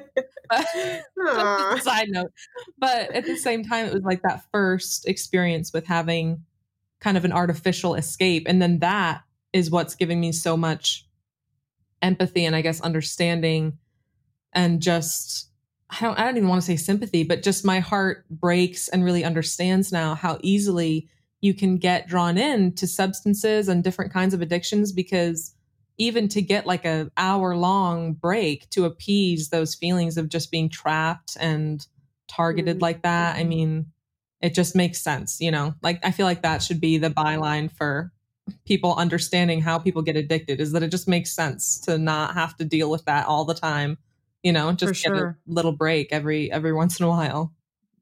[1.81, 2.31] Side note.
[2.77, 6.43] But at the same time, it was like that first experience with having
[6.99, 8.45] kind of an artificial escape.
[8.47, 11.07] And then that is what's giving me so much
[12.01, 13.77] empathy and I guess understanding
[14.51, 15.49] and just
[15.93, 19.03] I don't I don't even want to say sympathy, but just my heart breaks and
[19.03, 21.07] really understands now how easily
[21.41, 25.53] you can get drawn in to substances and different kinds of addictions because
[25.97, 30.69] even to get like a hour long break to appease those feelings of just being
[30.69, 31.85] trapped and
[32.27, 32.81] targeted Mhm.
[32.81, 33.47] like that i Mhm.
[33.49, 33.85] mean
[34.41, 37.69] it just makes sense you know like i feel like that should be the byline
[37.69, 38.11] for
[38.65, 42.55] people understanding how people get addicted is that it just makes sense to not have
[42.57, 43.97] to deal with that all the time
[44.43, 45.39] you know just get sure.
[45.47, 47.53] a little break every every once in a while.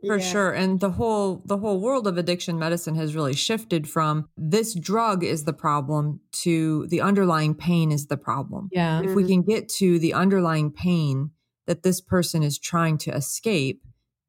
[0.06, 0.26] For Yeah.
[0.26, 4.74] sure and the whole the whole world of addiction medicine has really shifted from this
[4.74, 8.70] drug is the problem to the underlying pain is the problem.
[8.72, 9.02] Yeah.
[9.02, 9.30] If we mm-hmm.
[9.30, 11.32] can get to the underlying pain
[11.68, 13.84] that this person is trying to escape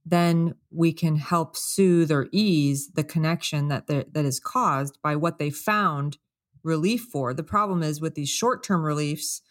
[0.05, 5.39] then we can help soothe or ease the connection that that is caused by what
[5.39, 6.19] they found
[6.65, 7.35] relief for.
[7.35, 9.43] The problem is with these short-term reliefs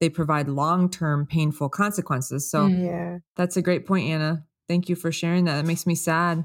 [0.00, 2.84] they provide long-term painful consequences so Mm.
[2.84, 3.18] Yeah.
[3.36, 6.44] that's a great point anna thank you for sharing that it makes me sad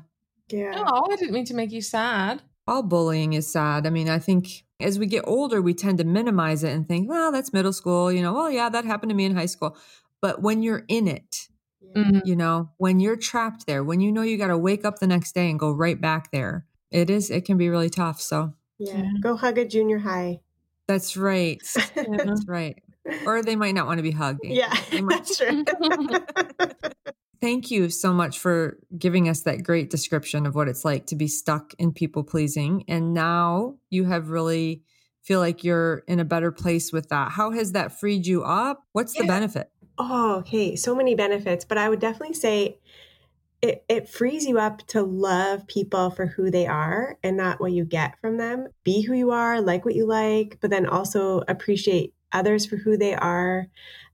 [0.49, 0.73] Yeah.
[0.75, 3.85] oh i didn't mean to make you sad all bullying is sad.
[3.85, 7.09] I mean, I think as we get older, we tend to minimize it and think,
[7.09, 9.75] well, that's middle school, you know, well, yeah, that happened to me in high school.
[10.21, 11.49] But when you're in it,
[11.93, 12.21] Mhm.
[12.25, 15.07] you know, when you're trapped there, when you know you got to wake up the
[15.07, 18.21] next day and go right back there, it is, it can be really tough.
[18.21, 18.95] So Yeah.
[18.99, 19.09] Yeah.
[19.21, 20.39] Go hug a junior high.
[20.87, 21.61] that's right.
[21.97, 22.23] Yeah.
[22.23, 22.81] That's right.
[23.25, 24.41] Or they might not want to be hugged.
[24.43, 24.73] yeah,
[25.09, 25.63] that's true.
[27.41, 31.15] Thank you so much for giving us that great description of what it's like to
[31.17, 32.85] be stuck in people pleasing.
[32.87, 34.83] And now you have really
[35.23, 37.31] feel like you're in a better place with that.
[37.31, 38.83] How has that freed you up?
[38.93, 39.69] What's the benefit?
[39.97, 40.75] oh, okay.
[40.75, 42.79] So many benefits, but I would definitely say
[43.61, 47.71] it, it frees you up to love people for who they are and not what
[47.71, 48.67] you get from them.
[48.83, 52.97] Be who you are, like what you like, but then also appreciate others for who
[52.97, 53.67] they are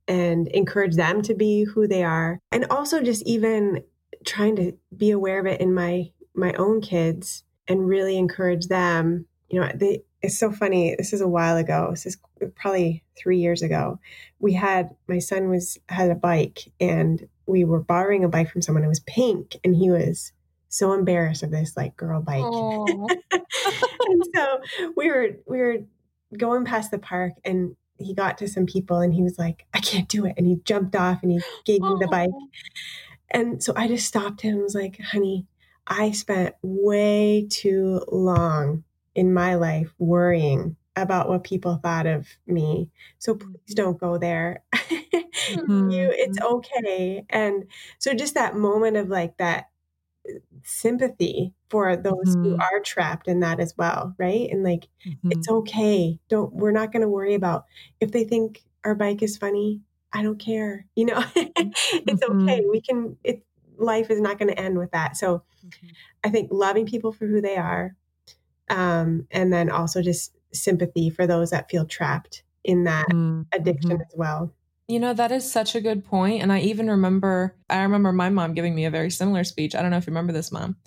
[0.07, 2.39] and encourage them to be who they are.
[2.51, 3.83] And also just even
[4.25, 9.25] trying to be aware of it in my my own kids and really encourage them.
[9.49, 10.95] You know, they it's so funny.
[10.97, 11.87] This is a while ago.
[11.91, 12.17] This is
[12.55, 13.99] probably 3 years ago.
[14.39, 18.61] We had my son was had a bike and we were borrowing a bike from
[18.61, 18.83] someone.
[18.83, 20.33] It was pink and he was
[20.69, 22.43] so embarrassed of this like girl bike.
[24.09, 24.59] And so
[24.97, 25.77] we were we were
[26.35, 29.79] going past the park and he got to some people and he was like, I
[29.79, 30.35] can't do it.
[30.37, 32.11] And he jumped off and he gave me the oh.
[32.11, 32.29] bike.
[33.31, 35.45] And so I just stopped him and was like, honey,
[35.85, 38.83] I spent way too long
[39.15, 42.89] in my life worrying about what people thought of me.
[43.17, 43.75] So please mm-hmm.
[43.75, 44.63] don't go there.
[44.91, 46.55] you it's mm-hmm.
[46.55, 47.25] okay.
[47.29, 47.65] And
[47.97, 49.69] so just that moment of like that
[50.63, 52.63] sympathy for those who Mhm.
[52.71, 54.49] are trapped in that as well, right?
[54.51, 55.29] And like Mhm.
[55.29, 56.19] it's okay.
[56.29, 57.65] Don't we're not going to worry about
[57.99, 59.81] if they think our bike is funny.
[60.13, 60.87] I don't care.
[60.95, 62.65] You know, it's okay.
[62.71, 63.43] We can it
[63.77, 65.17] life is not going to end with that.
[65.17, 65.43] So
[66.23, 67.95] I think loving people for who they are
[68.69, 73.45] um and then also just sympathy for those that feel trapped in that Mhm.
[73.53, 74.53] addiction as well.
[74.89, 76.41] You know, that is such a good point.
[76.41, 79.75] And I even remember, I remember my mom giving me a very similar speech.
[79.75, 80.77] I don't know if you remember this, mom,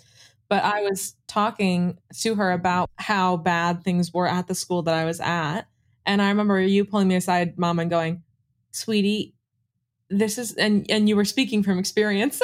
[0.49, 4.93] but I was talking to her about how bad things were at the school that
[4.93, 5.61] I was at.
[6.05, 8.23] And I remember you pulling me aside, mom, and going,
[8.71, 9.35] sweetie,
[10.09, 12.41] this is, and, and you were speaking from experience.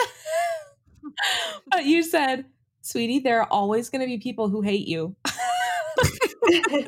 [1.72, 2.46] but you said,
[2.82, 5.14] sweetie, there are always going to be people who hate you.
[5.26, 6.80] and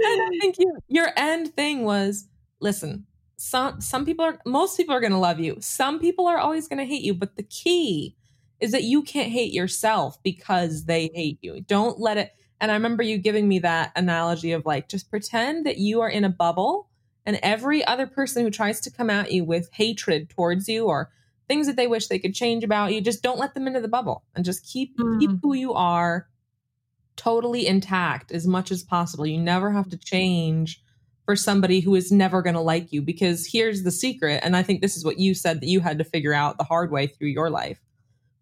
[0.00, 2.26] I think you, your end thing was
[2.60, 5.56] listen, some some people are most people are going to love you.
[5.60, 8.16] Some people are always going to hate you, but the key
[8.60, 11.60] is that you can't hate yourself because they hate you.
[11.60, 15.66] Don't let it and I remember you giving me that analogy of like just pretend
[15.66, 16.88] that you are in a bubble
[17.26, 21.10] and every other person who tries to come at you with hatred towards you or
[21.48, 23.88] things that they wish they could change about you just don't let them into the
[23.88, 25.20] bubble and just keep mm.
[25.20, 26.26] keep who you are
[27.16, 29.26] totally intact as much as possible.
[29.26, 30.82] You never have to change
[31.26, 34.62] for somebody who is never going to like you because here's the secret and I
[34.62, 37.08] think this is what you said that you had to figure out the hard way
[37.08, 37.80] through your life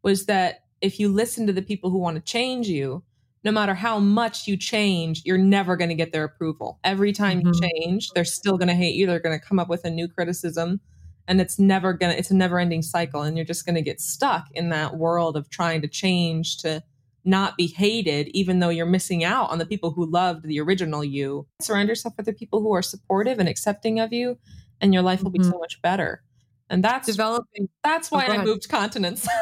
[0.03, 3.03] was that if you listen to the people who want to change you,
[3.42, 6.79] no matter how much you change, you're never going to get their approval.
[6.85, 7.53] Every time mm-hmm.
[7.53, 9.07] you change, they're still going to hate you.
[9.07, 10.81] They're going to come up with a new criticism
[11.27, 13.83] and it's never going to it's a never ending cycle and you're just going to
[13.83, 16.83] get stuck in that world of trying to change to
[17.24, 21.02] not be hated, even though you're missing out on the people who loved the original
[21.02, 21.46] you.
[21.60, 24.38] Surround yourself with the people who are supportive and accepting of you,
[24.80, 25.50] and your life will be mm-hmm.
[25.50, 26.22] so much better.
[26.70, 27.68] And that's developing.
[27.82, 29.28] That's oh, why oh, I moved continents.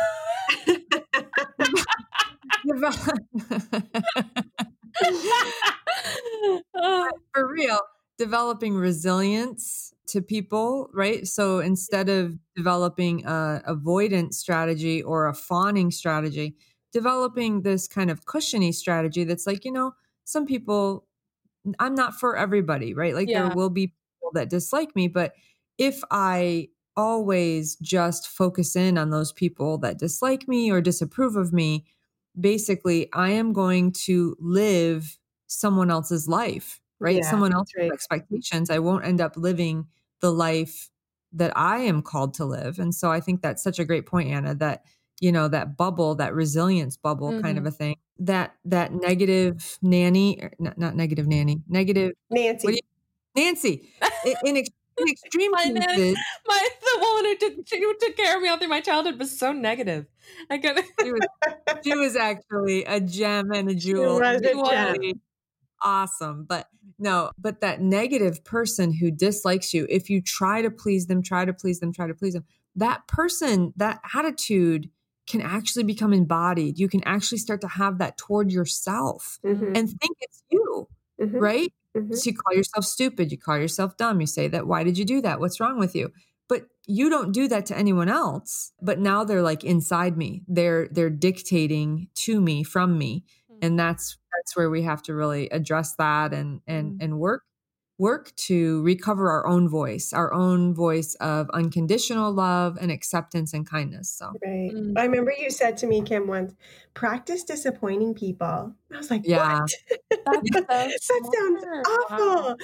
[7.34, 7.80] For real,
[8.18, 11.26] developing resilience to people, right?
[11.26, 16.56] So instead of developing a avoidance strategy or a fawning strategy,
[16.92, 21.06] developing this kind of cushiony strategy that's like, you know, some people,
[21.78, 23.14] I'm not for everybody, right?
[23.14, 23.48] Like yeah.
[23.48, 25.34] there will be people that dislike me, but
[25.78, 31.52] if I always just focus in on those people that dislike me or disapprove of
[31.52, 31.86] me,
[32.38, 37.16] basically I am going to live someone else's life, right?
[37.16, 37.92] Yeah, someone else's right.
[37.92, 38.70] expectations.
[38.70, 39.86] I won't end up living
[40.20, 40.90] the life
[41.32, 42.78] that I am called to live.
[42.78, 44.84] And so I think that's such a great point, Anna, that
[45.22, 47.42] you know that bubble that resilience bubble mm-hmm.
[47.42, 47.68] kind of mm-hmm.
[47.68, 52.78] a thing that that negative nanny er, not, not negative nanny negative nancy you,
[53.36, 53.88] nancy
[54.44, 54.64] in, in,
[55.08, 58.68] extreme my, cases, my the woman who took, who took care of me all through
[58.68, 60.06] my childhood was so negative
[60.50, 61.26] i could she, was,
[61.84, 65.20] she was actually a gem and a jewel she was a gem.
[65.82, 71.06] awesome but no but that negative person who dislikes you if you try to please
[71.06, 72.44] them try to please them try to please them
[72.76, 74.90] that person that attitude
[75.26, 76.78] can actually become embodied.
[76.78, 79.76] You can actually start to have that toward yourself mm-hmm.
[79.76, 80.88] and think it's you,
[81.20, 81.36] mm-hmm.
[81.36, 81.72] right?
[81.96, 82.14] Mm-hmm.
[82.14, 85.04] So you call yourself stupid, you call yourself dumb, you say that, why did you
[85.04, 85.40] do that?
[85.40, 86.12] What's wrong with you?
[86.48, 88.72] But you don't do that to anyone else.
[88.80, 90.42] But now they're like inside me.
[90.48, 93.24] They're they're dictating to me from me.
[93.50, 93.58] Mm-hmm.
[93.62, 97.04] And that's that's where we have to really address that and and mm-hmm.
[97.04, 97.44] and work
[98.02, 103.64] work to recover our own voice, our own voice of unconditional love and acceptance and
[103.64, 104.10] kindness.
[104.10, 104.72] So, right.
[104.74, 104.98] Mm.
[104.98, 106.52] I remember you said to me, Kim, once,
[106.94, 108.74] practice disappointing people.
[108.92, 109.60] I was like, yeah.
[109.60, 109.70] what?
[110.68, 112.26] that sounds awful.
[112.26, 112.56] Wow.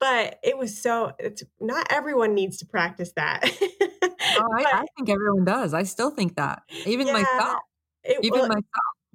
[0.00, 3.44] But it was so, it's not everyone needs to practice that.
[3.62, 4.08] oh,
[4.58, 5.72] I, I, think everyone does.
[5.72, 6.62] I still think that.
[6.84, 7.58] Even yeah, myself.
[8.02, 8.64] It, even well, myself.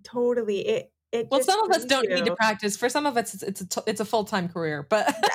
[0.05, 0.59] Totally.
[0.65, 2.15] It, it well, some of us don't you.
[2.15, 2.75] need to practice.
[2.77, 4.85] For some of us, it's it's a, it's a full time career.
[4.89, 5.15] But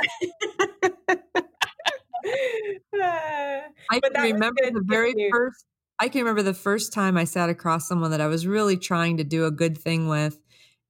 [3.90, 5.64] I can remember the very first.
[5.98, 9.18] I can remember the first time I sat across someone that I was really trying
[9.18, 10.38] to do a good thing with,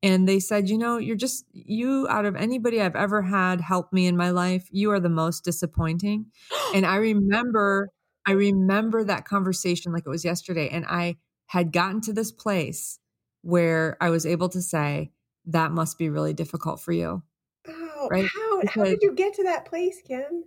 [0.03, 3.93] and they said, "You know, you're just you out of anybody I've ever had help
[3.93, 6.27] me in my life, you are the most disappointing."
[6.75, 7.91] and I remember,
[8.27, 11.17] I remember that conversation like it was yesterday, and I
[11.47, 13.01] had gotten to this place
[13.43, 15.13] where I was able to say,
[15.47, 17.23] that must be really difficult for you.
[17.69, 18.27] Oh, right?
[18.27, 20.45] How, how did you get to that place, Kim?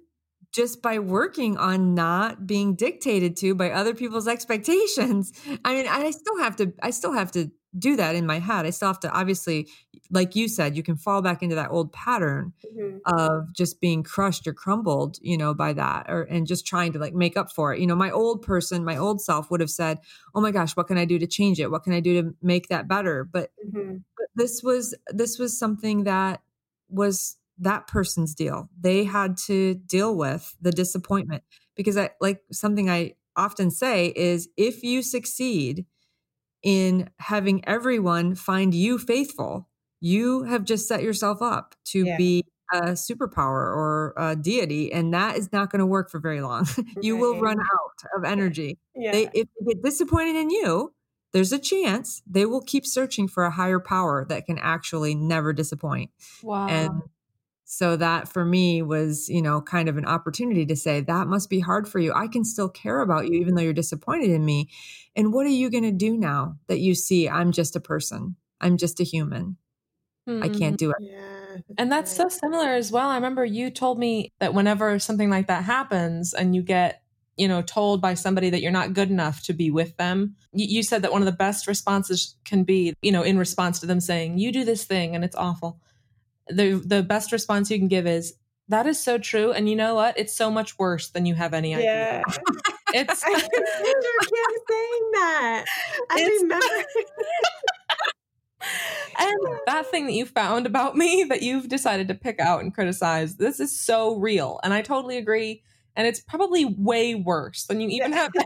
[0.53, 5.33] Just by working on not being dictated to by other people's expectations.
[5.65, 8.65] I mean, I still have to, I still have to do that in my head.
[8.65, 9.67] I still have to obviously,
[10.11, 12.97] like you said, you can fall back into that old pattern mm-hmm.
[13.05, 16.99] of just being crushed or crumbled, you know, by that or and just trying to
[16.99, 17.80] like make up for it.
[17.80, 19.99] You know, my old person, my old self would have said,
[20.36, 21.71] "Oh my gosh, what can I do to change it?
[21.71, 23.97] What can I do to make that better?" But, mm-hmm.
[24.17, 26.41] but this was this was something that
[26.89, 28.70] was that person's deal.
[28.80, 31.43] They had to deal with the disappointment
[31.76, 35.86] because I like something I often say is if you succeed
[36.64, 39.70] in having everyone find you faithful.
[39.99, 42.18] You have just set yourself up to yeah.
[42.18, 46.41] be a superpower or a deity, and that is not going to work for very
[46.41, 46.66] long.
[47.01, 47.22] you right.
[47.22, 48.80] will run out of energy.
[48.95, 49.12] Yeah.
[49.12, 50.93] They, if they get disappointed in you,
[51.34, 55.54] there's a chance they will keep searching for a higher power that can actually never
[55.54, 56.12] disappoint.
[56.41, 56.68] Wow.
[56.68, 57.01] And
[57.76, 61.49] so that for me was, you know, kind of an opportunity to say, that must
[61.49, 62.13] be hard for you.
[62.13, 64.69] I can still care about you, even though you're disappointed in me.
[65.15, 68.36] And what are you going to do now that you see I'm just a person?
[68.61, 69.57] I'm just a human.
[70.28, 70.76] I can't mm-hmm.
[70.76, 70.97] do it.
[71.01, 71.57] Yeah.
[71.80, 73.09] And that's so similar as well.
[73.09, 77.01] I remember you told me that whenever something like that happens and you get,
[77.38, 80.67] you know, told by somebody that you're not good enough to be with them, you,
[80.78, 83.88] you said that one of the best responses can be, you know, in response to
[83.88, 85.82] them saying, you do this thing and it's awful.
[86.49, 88.33] The, the best response you can give is,
[88.69, 89.51] that is so true.
[89.51, 90.17] And you know what?
[90.17, 92.23] It's so much worse than you have any idea.
[92.27, 92.33] Yeah.
[92.95, 93.47] It's I remember
[94.21, 95.65] Kim saying that.
[96.11, 96.65] I remember.
[99.19, 102.71] and that thing that you found about me that you've decided to pick out and
[102.71, 104.59] criticize, this is so real.
[104.63, 105.63] And I totally agree.
[105.95, 108.31] And it's probably way worse than you even have.
[108.33, 108.43] but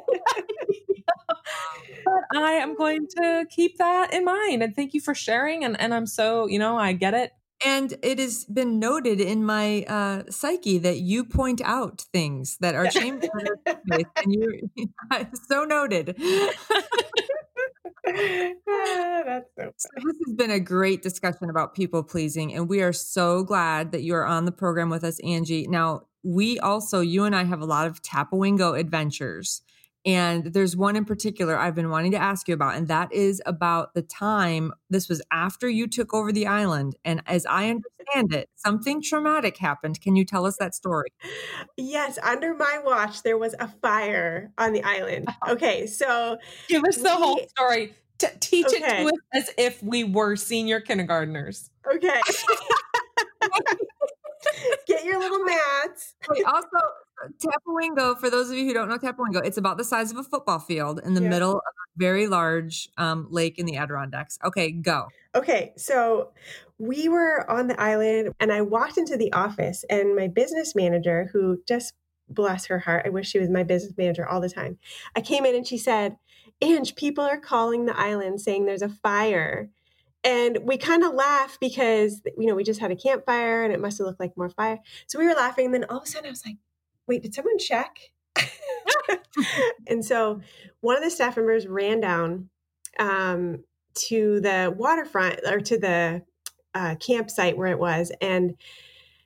[2.34, 4.64] I am going to keep that in mind.
[4.64, 5.66] And thank you for sharing.
[5.66, 7.34] And, and I'm so, you know, I get it.
[7.66, 12.76] And it has been noted in my uh, psyche that you point out things that
[12.76, 13.30] are shameful.
[13.66, 14.70] and you
[15.50, 16.16] so noted.
[18.08, 22.82] Ah, That's so So this has been a great discussion about people pleasing, and we
[22.82, 25.68] are so glad that you are on the program with us, Angie.
[25.68, 29.62] Now, we also, you and I have a lot of Tapawingo adventures.
[30.08, 33.42] And there's one in particular I've been wanting to ask you about, and that is
[33.46, 36.96] about the time this was after you took over the island.
[37.04, 40.00] And as I understand it, something traumatic happened.
[40.00, 41.10] Can you tell us that story?
[41.76, 45.28] Yes, under my watch, there was a fire on the island.
[45.48, 46.38] Okay, so
[46.68, 47.94] Give us the whole story.
[48.18, 51.70] T- teach it to us as if we were senior kindergartners.
[51.94, 52.22] okay.
[54.88, 56.16] Get your little mats.
[56.30, 56.68] Wait, also,
[57.40, 60.24] Tapawingo, for those of you who don't know Tapawingo, it's about the size of a
[60.24, 61.30] football field in the Yeah.
[61.30, 64.38] middle of a very large um, lake in the Adirondacks.
[64.44, 65.08] Okay, go.
[65.36, 66.32] Okay, so
[66.78, 71.30] we were on the island and I walked into the office and my business manager,
[71.34, 71.94] who just
[72.30, 74.78] bless her heart, I wish she was my business manager all the time.
[75.16, 76.18] I came in and she said,
[76.62, 79.70] Ange, people are calling the island saying there's a fire.
[80.24, 83.80] And we kind of laughed because, you know, we just had a campfire and it
[83.80, 84.80] must have looked like more fire.
[85.08, 85.66] So we were laughing.
[85.66, 86.58] And then all of a sudden I was like,
[87.08, 88.00] wait, did someone check?
[89.88, 90.42] and so
[90.82, 92.50] one of the staff members ran down
[93.00, 93.64] um,
[93.96, 96.24] to the waterfront or to the
[96.74, 98.12] uh, campsite where it was.
[98.22, 98.56] And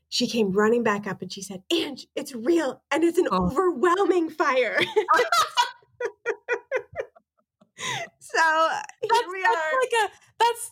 [0.10, 3.46] she came running back up and she said, Ange, it's real and it's an Oh.
[3.48, 4.78] overwhelming fire.
[8.20, 9.80] so here That's, we that's are.
[9.80, 10.72] like a that's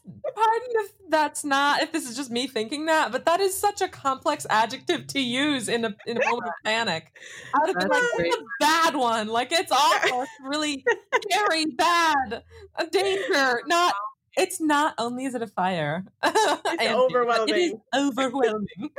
[1.10, 4.46] that's not if this is just me thinking that, but that is such a complex
[4.50, 7.12] adjective to use in a in a moment of panic.
[7.54, 8.34] I would have been like, great.
[8.34, 9.28] A bad one.
[9.28, 10.24] Like it's awful.
[10.24, 10.84] It's really
[11.30, 12.44] scary, bad,
[12.76, 13.62] a danger.
[13.68, 13.94] Not
[14.38, 16.06] it's not only is it a fire.
[16.82, 17.56] It's overwhelming.
[17.56, 18.90] It is overwhelming.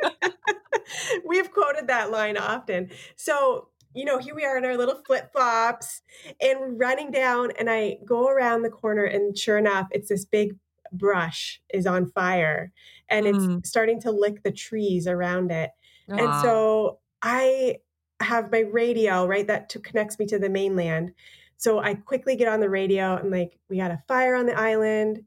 [1.27, 2.91] We've quoted that line often.
[3.17, 6.03] So, you know, here we are in our little flip flops
[6.41, 10.57] and running down, and I go around the corner, and sure enough, it's this big
[10.93, 12.73] brush is on fire
[13.09, 13.59] and Mm.
[13.59, 15.71] it's starting to lick the trees around it.
[16.09, 17.79] And so I
[18.21, 21.13] have my radio, right, that to, connects me to the mainland.
[21.57, 24.59] So I quickly get on the radio and like, we got a fire on the
[24.59, 25.25] island.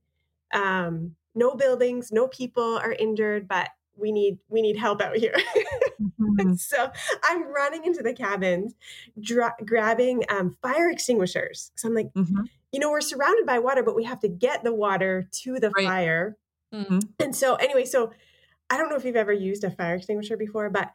[0.54, 5.36] Um, no buildings, no people are injured, but we need we need help out here.
[6.20, 6.60] Mhm.
[6.60, 6.92] so
[7.24, 8.74] I'm running into the cabins,
[9.22, 11.72] dra- grabbing um, fire extinguishers.
[11.76, 12.50] So I'm like, Mhm.
[12.74, 15.72] You know, we're surrounded by water, but we have to get the water to the
[15.78, 15.86] Right.
[15.88, 16.38] fire.
[16.74, 17.02] Mhm.
[17.20, 18.12] And so, anyway, so
[18.70, 20.92] I don't know if you've ever used a fire extinguisher before, but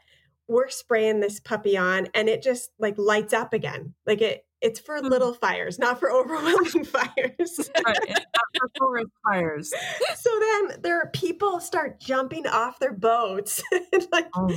[0.48, 3.94] we're spraying this puppy on and it just like lights up again.
[4.06, 5.10] Like it, it's for Mhm.
[5.10, 6.10] little fires, not for
[6.72, 7.70] overwhelming fires.
[7.86, 9.72] Right, not for forest fires.
[10.16, 13.62] so then there are people start jumping off their boats
[13.92, 14.50] and like Oh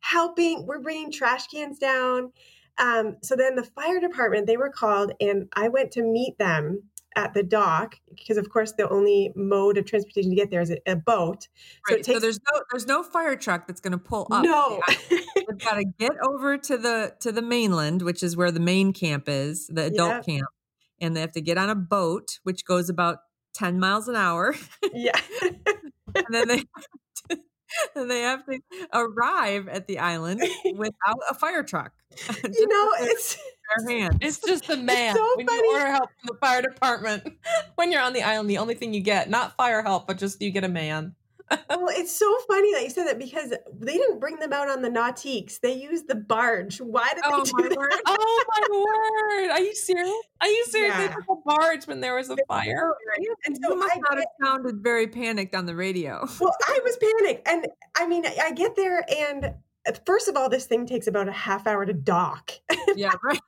[0.00, 0.66] helping.
[0.66, 2.32] We're bringing trash cans down.
[2.78, 6.82] Um, so then the fire department, they were called and I went to meet them
[7.16, 10.70] at the dock because of course the only mode of transportation to get there is
[10.70, 11.48] a, a boat.
[11.88, 12.04] So Right.
[12.04, 14.44] So, takes there's no there's no fire truck that's going to pull up.
[14.44, 14.80] no.
[15.10, 18.92] They've got to get over to the to the mainland, which is where the main
[18.92, 20.26] camp is, the adult Yep.
[20.26, 20.48] camp,
[21.00, 23.18] and they have to get on a boat, which goes about
[23.54, 24.54] ten miles an hour,
[24.92, 25.18] yeah.
[26.14, 26.64] and then they
[27.94, 28.60] and they have to
[28.92, 30.42] arrive at the island
[30.74, 31.92] without a fire truck.
[32.42, 33.36] You know, it's
[33.76, 34.16] their hands.
[34.20, 35.14] It's just the man.
[35.14, 35.68] so when funny.
[35.68, 37.34] you order help from the fire department,
[37.76, 40.40] when you're on the island, the only thing you get, not fire help, but just
[40.42, 41.14] you get a man.
[41.50, 44.82] Well, it's so funny that you said that because they didn't bring them out on
[44.82, 45.60] the Nautiques.
[45.60, 46.78] They used the barge.
[46.80, 47.78] Why did Oh they my do that?
[47.78, 47.92] word!
[48.06, 49.50] Oh my word!
[49.52, 50.10] Are you serious?
[50.40, 50.96] Are you serious?
[50.96, 52.92] They took a barge when there was a fire.
[53.16, 56.26] And you so must I not get- have sounded very panicked on the radio.
[56.40, 57.48] well, I was panicked.
[57.48, 59.54] And I mean, I I get there and
[60.06, 62.52] first of all, this thing takes about a half hour to dock.
[62.94, 63.40] yeah, right.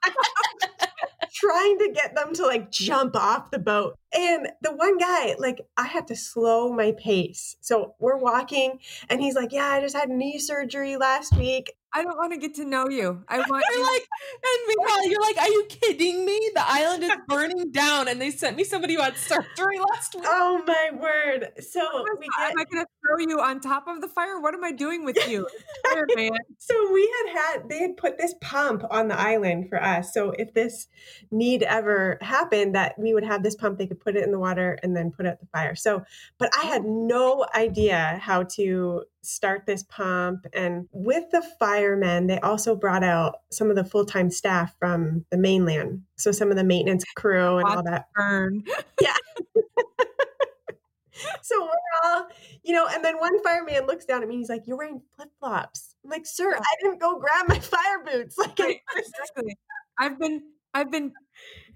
[1.32, 3.97] trying to get them to like jump off the boat.
[4.12, 7.57] And the one guy, like, I have to slow my pace.
[7.61, 8.78] So we're walking,
[9.09, 11.72] and he's like, Yeah, I just had knee surgery last week.
[11.93, 13.22] I don't want to get to know you.
[13.28, 13.93] I want You're you.
[13.93, 16.51] like, and Michal, you're like, are you kidding me?
[16.55, 20.24] The island is burning down, and they sent me somebody who had surgery last week.
[20.26, 21.51] Oh my word.
[21.61, 24.41] So oh we am get I going to throw you on top of the fire?
[24.41, 25.49] What am I doing with you?
[25.88, 26.30] Fire, man.
[26.59, 30.14] so we had had they had put this pump on the island for us.
[30.14, 30.88] So if this
[31.30, 34.38] need ever happened, that we would have this pump, they could put it in the
[34.38, 35.74] water and then put out the fire.
[35.74, 36.05] So,
[36.38, 37.07] but I had oh.
[37.09, 40.46] no idea how to start this pump.
[40.52, 45.24] And with the firemen, they also brought out some of the full time staff from
[45.30, 46.02] the mainland.
[46.16, 48.06] So some of the maintenance crew and all that.
[48.14, 48.62] Burn.
[49.00, 49.14] Yeah.
[51.42, 52.28] so we're all,
[52.62, 54.36] you know, and then one fireman looks down at me.
[54.36, 58.04] He's like, "You're wearing flip flops." I'm like, "Sir, I didn't go grab my fire
[58.04, 59.56] boots." Like, Right, exactly.
[59.98, 60.42] I've been
[60.74, 61.12] I've been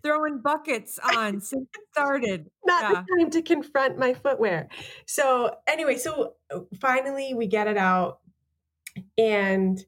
[0.05, 2.51] throwing buckets on since it started.
[2.65, 3.03] not Yeah.
[3.03, 4.69] the time to confront my footwear.
[5.07, 8.21] So anyway, so uh, finally we get it out,
[9.19, 9.85] and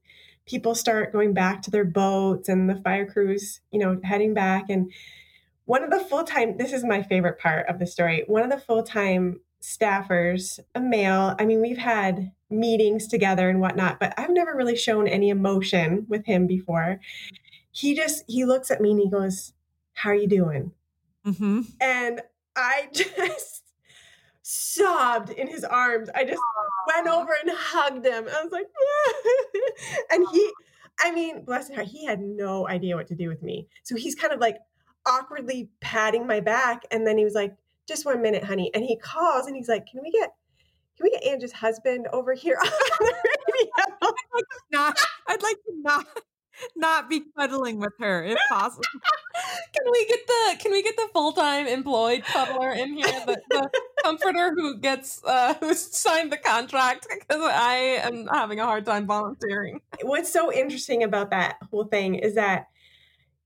[0.46, 4.70] people start going back to their boats, and the fire crews, you know, heading back.
[4.70, 4.92] And
[5.64, 8.24] one of the full time, this is my favorite part of the story.
[8.26, 11.34] One of the full time staffers, a male.
[11.38, 16.06] I mean, we've had meetings together and whatnot, but I've never really shown any emotion
[16.08, 17.00] with him before.
[17.72, 19.52] He just he looks at me and he goes,
[19.96, 20.72] "How are you doing?"
[21.24, 22.20] hmm and
[22.54, 23.64] I just
[24.42, 26.08] sobbed in his arms.
[26.14, 26.40] I just
[26.94, 28.28] went over and hugged him.
[28.28, 28.66] I was like,
[30.10, 30.52] and he,
[31.00, 33.66] I mean, bless his heart, he had no idea what to do with me.
[33.82, 34.58] So he's kind of like
[35.04, 37.54] awkwardly patting my back, and then he was like,
[37.88, 40.30] "Just one minute, honey." And he calls and he's like, "Can we get?"
[40.96, 43.14] Can we get Angie's husband over here on the
[43.52, 43.72] radio?
[43.78, 46.06] I'd like to Not I'd like to not
[46.74, 48.84] not be cuddling with her if possible.
[49.72, 53.04] Can we get the Can we get the full time employed cuddler in here?
[53.26, 53.70] The, the
[54.04, 59.06] comforter who gets uh, who signed the contract because I am having a hard time
[59.06, 59.80] volunteering.
[60.02, 62.66] what's so interesting about that whole thing is that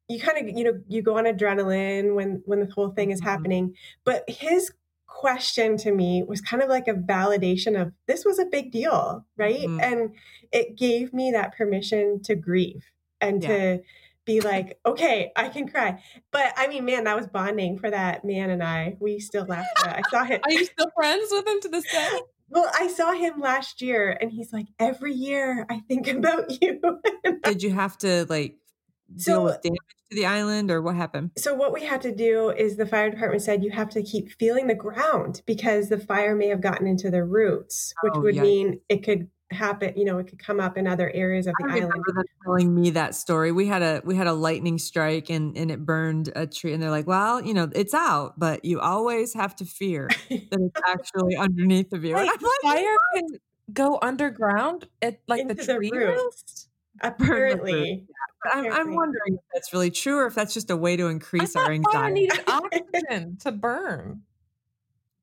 [0.09, 3.21] you kind of you know you go on adrenaline when when the whole thing is
[3.21, 3.25] Mhm.
[3.25, 3.75] happening
[4.05, 4.73] but his
[5.07, 9.25] question to me was kind of like a validation of this was a big deal
[9.37, 9.81] right Mhm.
[9.83, 10.11] and
[10.53, 12.85] it gave me that permission to grieve
[13.21, 13.49] and Yeah.
[13.49, 13.83] to
[14.27, 16.01] be like okay i can cry
[16.31, 19.67] but i mean man that was bonding for that man and i we still laugh
[19.79, 22.21] i saw him Are you still friends with him to this day?
[22.51, 26.81] well i saw him last year and he's like every year i think about you
[27.45, 28.57] Did you have to like
[29.17, 29.79] So- deal with damage
[30.11, 31.31] to the island or what happened?
[31.39, 34.33] So what we had to do is the fire department said you have to keep
[34.33, 38.35] feeling the ground because the fire may have gotten into the roots, which Oh, would
[38.35, 38.43] yikes.
[38.43, 41.67] mean it could happen, you know, it could come up in other areas of I
[41.67, 42.05] the island.
[42.45, 43.53] telling me that story.
[43.53, 46.83] We had a we had a lightning strike and and it burned a tree and
[46.83, 50.81] they're like, well, you know, it's out, but you always have to fear that it's
[50.89, 52.15] actually underneath of you.
[52.15, 52.31] Like,
[52.63, 53.27] fire can
[53.73, 56.23] go underground at like the the tree roots.
[56.23, 56.69] roots?
[57.01, 58.07] Apparently.
[58.53, 61.57] I'm, I'm wondering if that's really true or if that's just a way to increase
[61.57, 62.21] our anxiety.
[62.23, 64.23] needed oxygen to burn.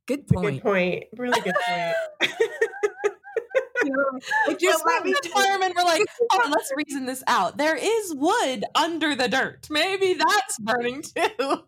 [0.06, 0.58] Good point.
[0.58, 1.04] Good point.
[1.18, 2.32] Really good point.
[4.48, 7.58] Like Well, let me the firemen were like, oh, let's reason this out.
[7.58, 9.68] There is wood under the dirt.
[9.70, 11.64] Maybe that's burning too."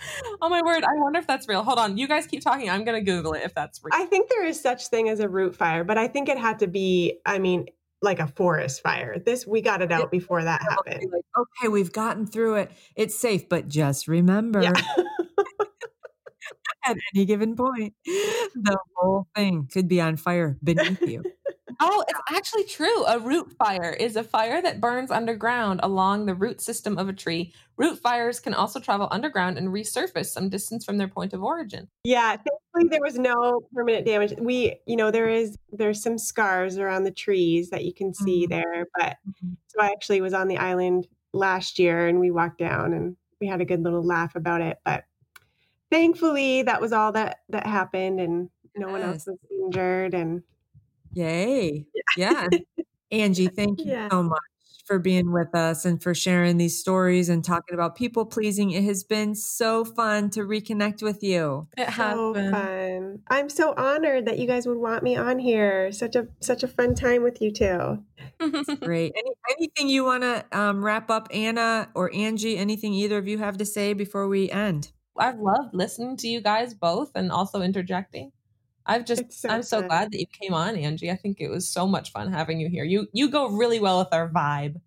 [0.42, 0.84] oh my word!
[0.84, 1.62] I wonder if that's real.
[1.62, 2.70] Hold on, you guys keep talking.
[2.70, 3.92] I'm gonna Google it if that's real.
[3.94, 6.60] I think there is such thing as a root fire, but I think it had
[6.60, 7.66] to be, I mean,
[8.02, 9.18] like a forest fire.
[9.18, 11.10] This we got it out before that happened.
[11.12, 12.72] like, okay, we've gotten through it.
[12.96, 14.72] It's safe, but just remember Yeah.
[16.86, 21.22] at any given point, the whole thing could be on fire beneath you.
[21.82, 23.04] Oh, it's actually true.
[23.06, 27.12] A root fire is a fire that burns underground along the root system of a
[27.12, 27.54] tree.
[27.78, 31.88] Root fires can also travel underground and resurface some distance from their point of origin.
[32.04, 34.34] Yeah, thankfully there was no permanent damage.
[34.38, 38.46] We, you know, there is there's some scars around the trees that you can see
[38.46, 38.50] Mhm.
[38.50, 39.56] there, but Mhm.
[39.68, 43.46] so I actually was on the island last year and we walked down and we
[43.46, 45.04] had a good little laugh about it, but
[45.90, 50.42] thankfully that was all that that happened and no one else was injured and
[51.12, 51.86] Yay.
[52.16, 52.48] Yeah.
[53.10, 54.08] Angie, thank you Yeah.
[54.10, 54.40] so much
[54.86, 58.70] for being with us and for sharing these stories and talking about people pleasing.
[58.72, 61.68] It has been so fun to reconnect with you.
[61.76, 62.50] It has so been.
[62.50, 63.18] fun.
[63.28, 65.92] I'm so honored that you guys would want me on here.
[65.92, 68.02] Such a such a fun time with you too.
[68.80, 69.12] Great.
[69.16, 72.56] Any, anything you want to um, wrap up, Anna or Angie?
[72.58, 74.90] Anything either of you have to say before we end?
[75.16, 78.32] I've loved listening to you guys both and also interjecting.
[78.86, 79.88] I've just so I'm so fun.
[79.88, 81.10] glad that you came on, Angie.
[81.10, 82.84] I think it was so much fun having you here.
[82.84, 84.80] You you go really well with our vibe.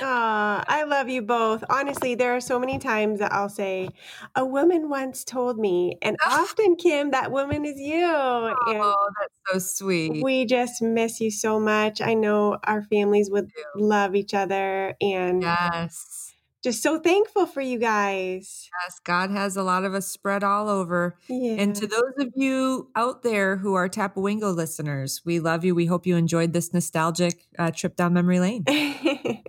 [0.00, 1.64] Aw, I love you both.
[1.68, 3.88] Honestly, there are so many times that I'll say,
[4.36, 8.04] "A woman once told me," and often, Kim, that woman is you.
[8.06, 10.22] And Oh, that's so sweet.
[10.22, 12.00] we just miss you so much.
[12.00, 16.27] I know our families would love each other, and yes.
[16.62, 18.68] Just so thankful for you guys.
[18.84, 19.00] Yes.
[19.04, 21.16] God has a lot of us spread all over.
[21.28, 21.62] Yeah.
[21.62, 25.74] And to those of you out there who are Tapawingo listeners, we love you.
[25.74, 28.64] We hope you enjoyed this nostalgic uh, trip down memory lane.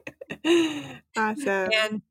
[1.17, 1.69] awesome.
[1.73, 2.01] And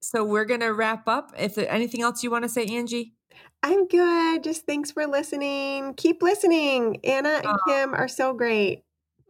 [0.00, 1.32] so we're going to wrap up.
[1.38, 3.14] If there anything else you want to say, Angie?
[3.62, 4.44] I'm good.
[4.44, 5.94] Just thanks for listening.
[5.94, 7.00] Keep listening.
[7.04, 7.56] Anna and Aw.
[7.66, 8.84] Kim are so great.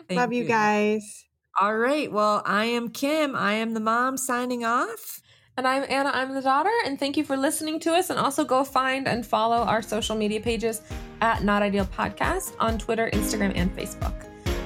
[0.08, 1.25] Thank Love you guys.
[1.58, 2.12] All right.
[2.12, 3.34] Well, I am Kim.
[3.34, 5.22] I am the mom signing off.
[5.58, 8.10] And I'm Anna, I'm the daughter, and thank you for listening to us.
[8.10, 10.82] And also go find and follow our social media pages
[11.22, 14.12] at Not Ideal Podcast on Twitter, Instagram, and Facebook.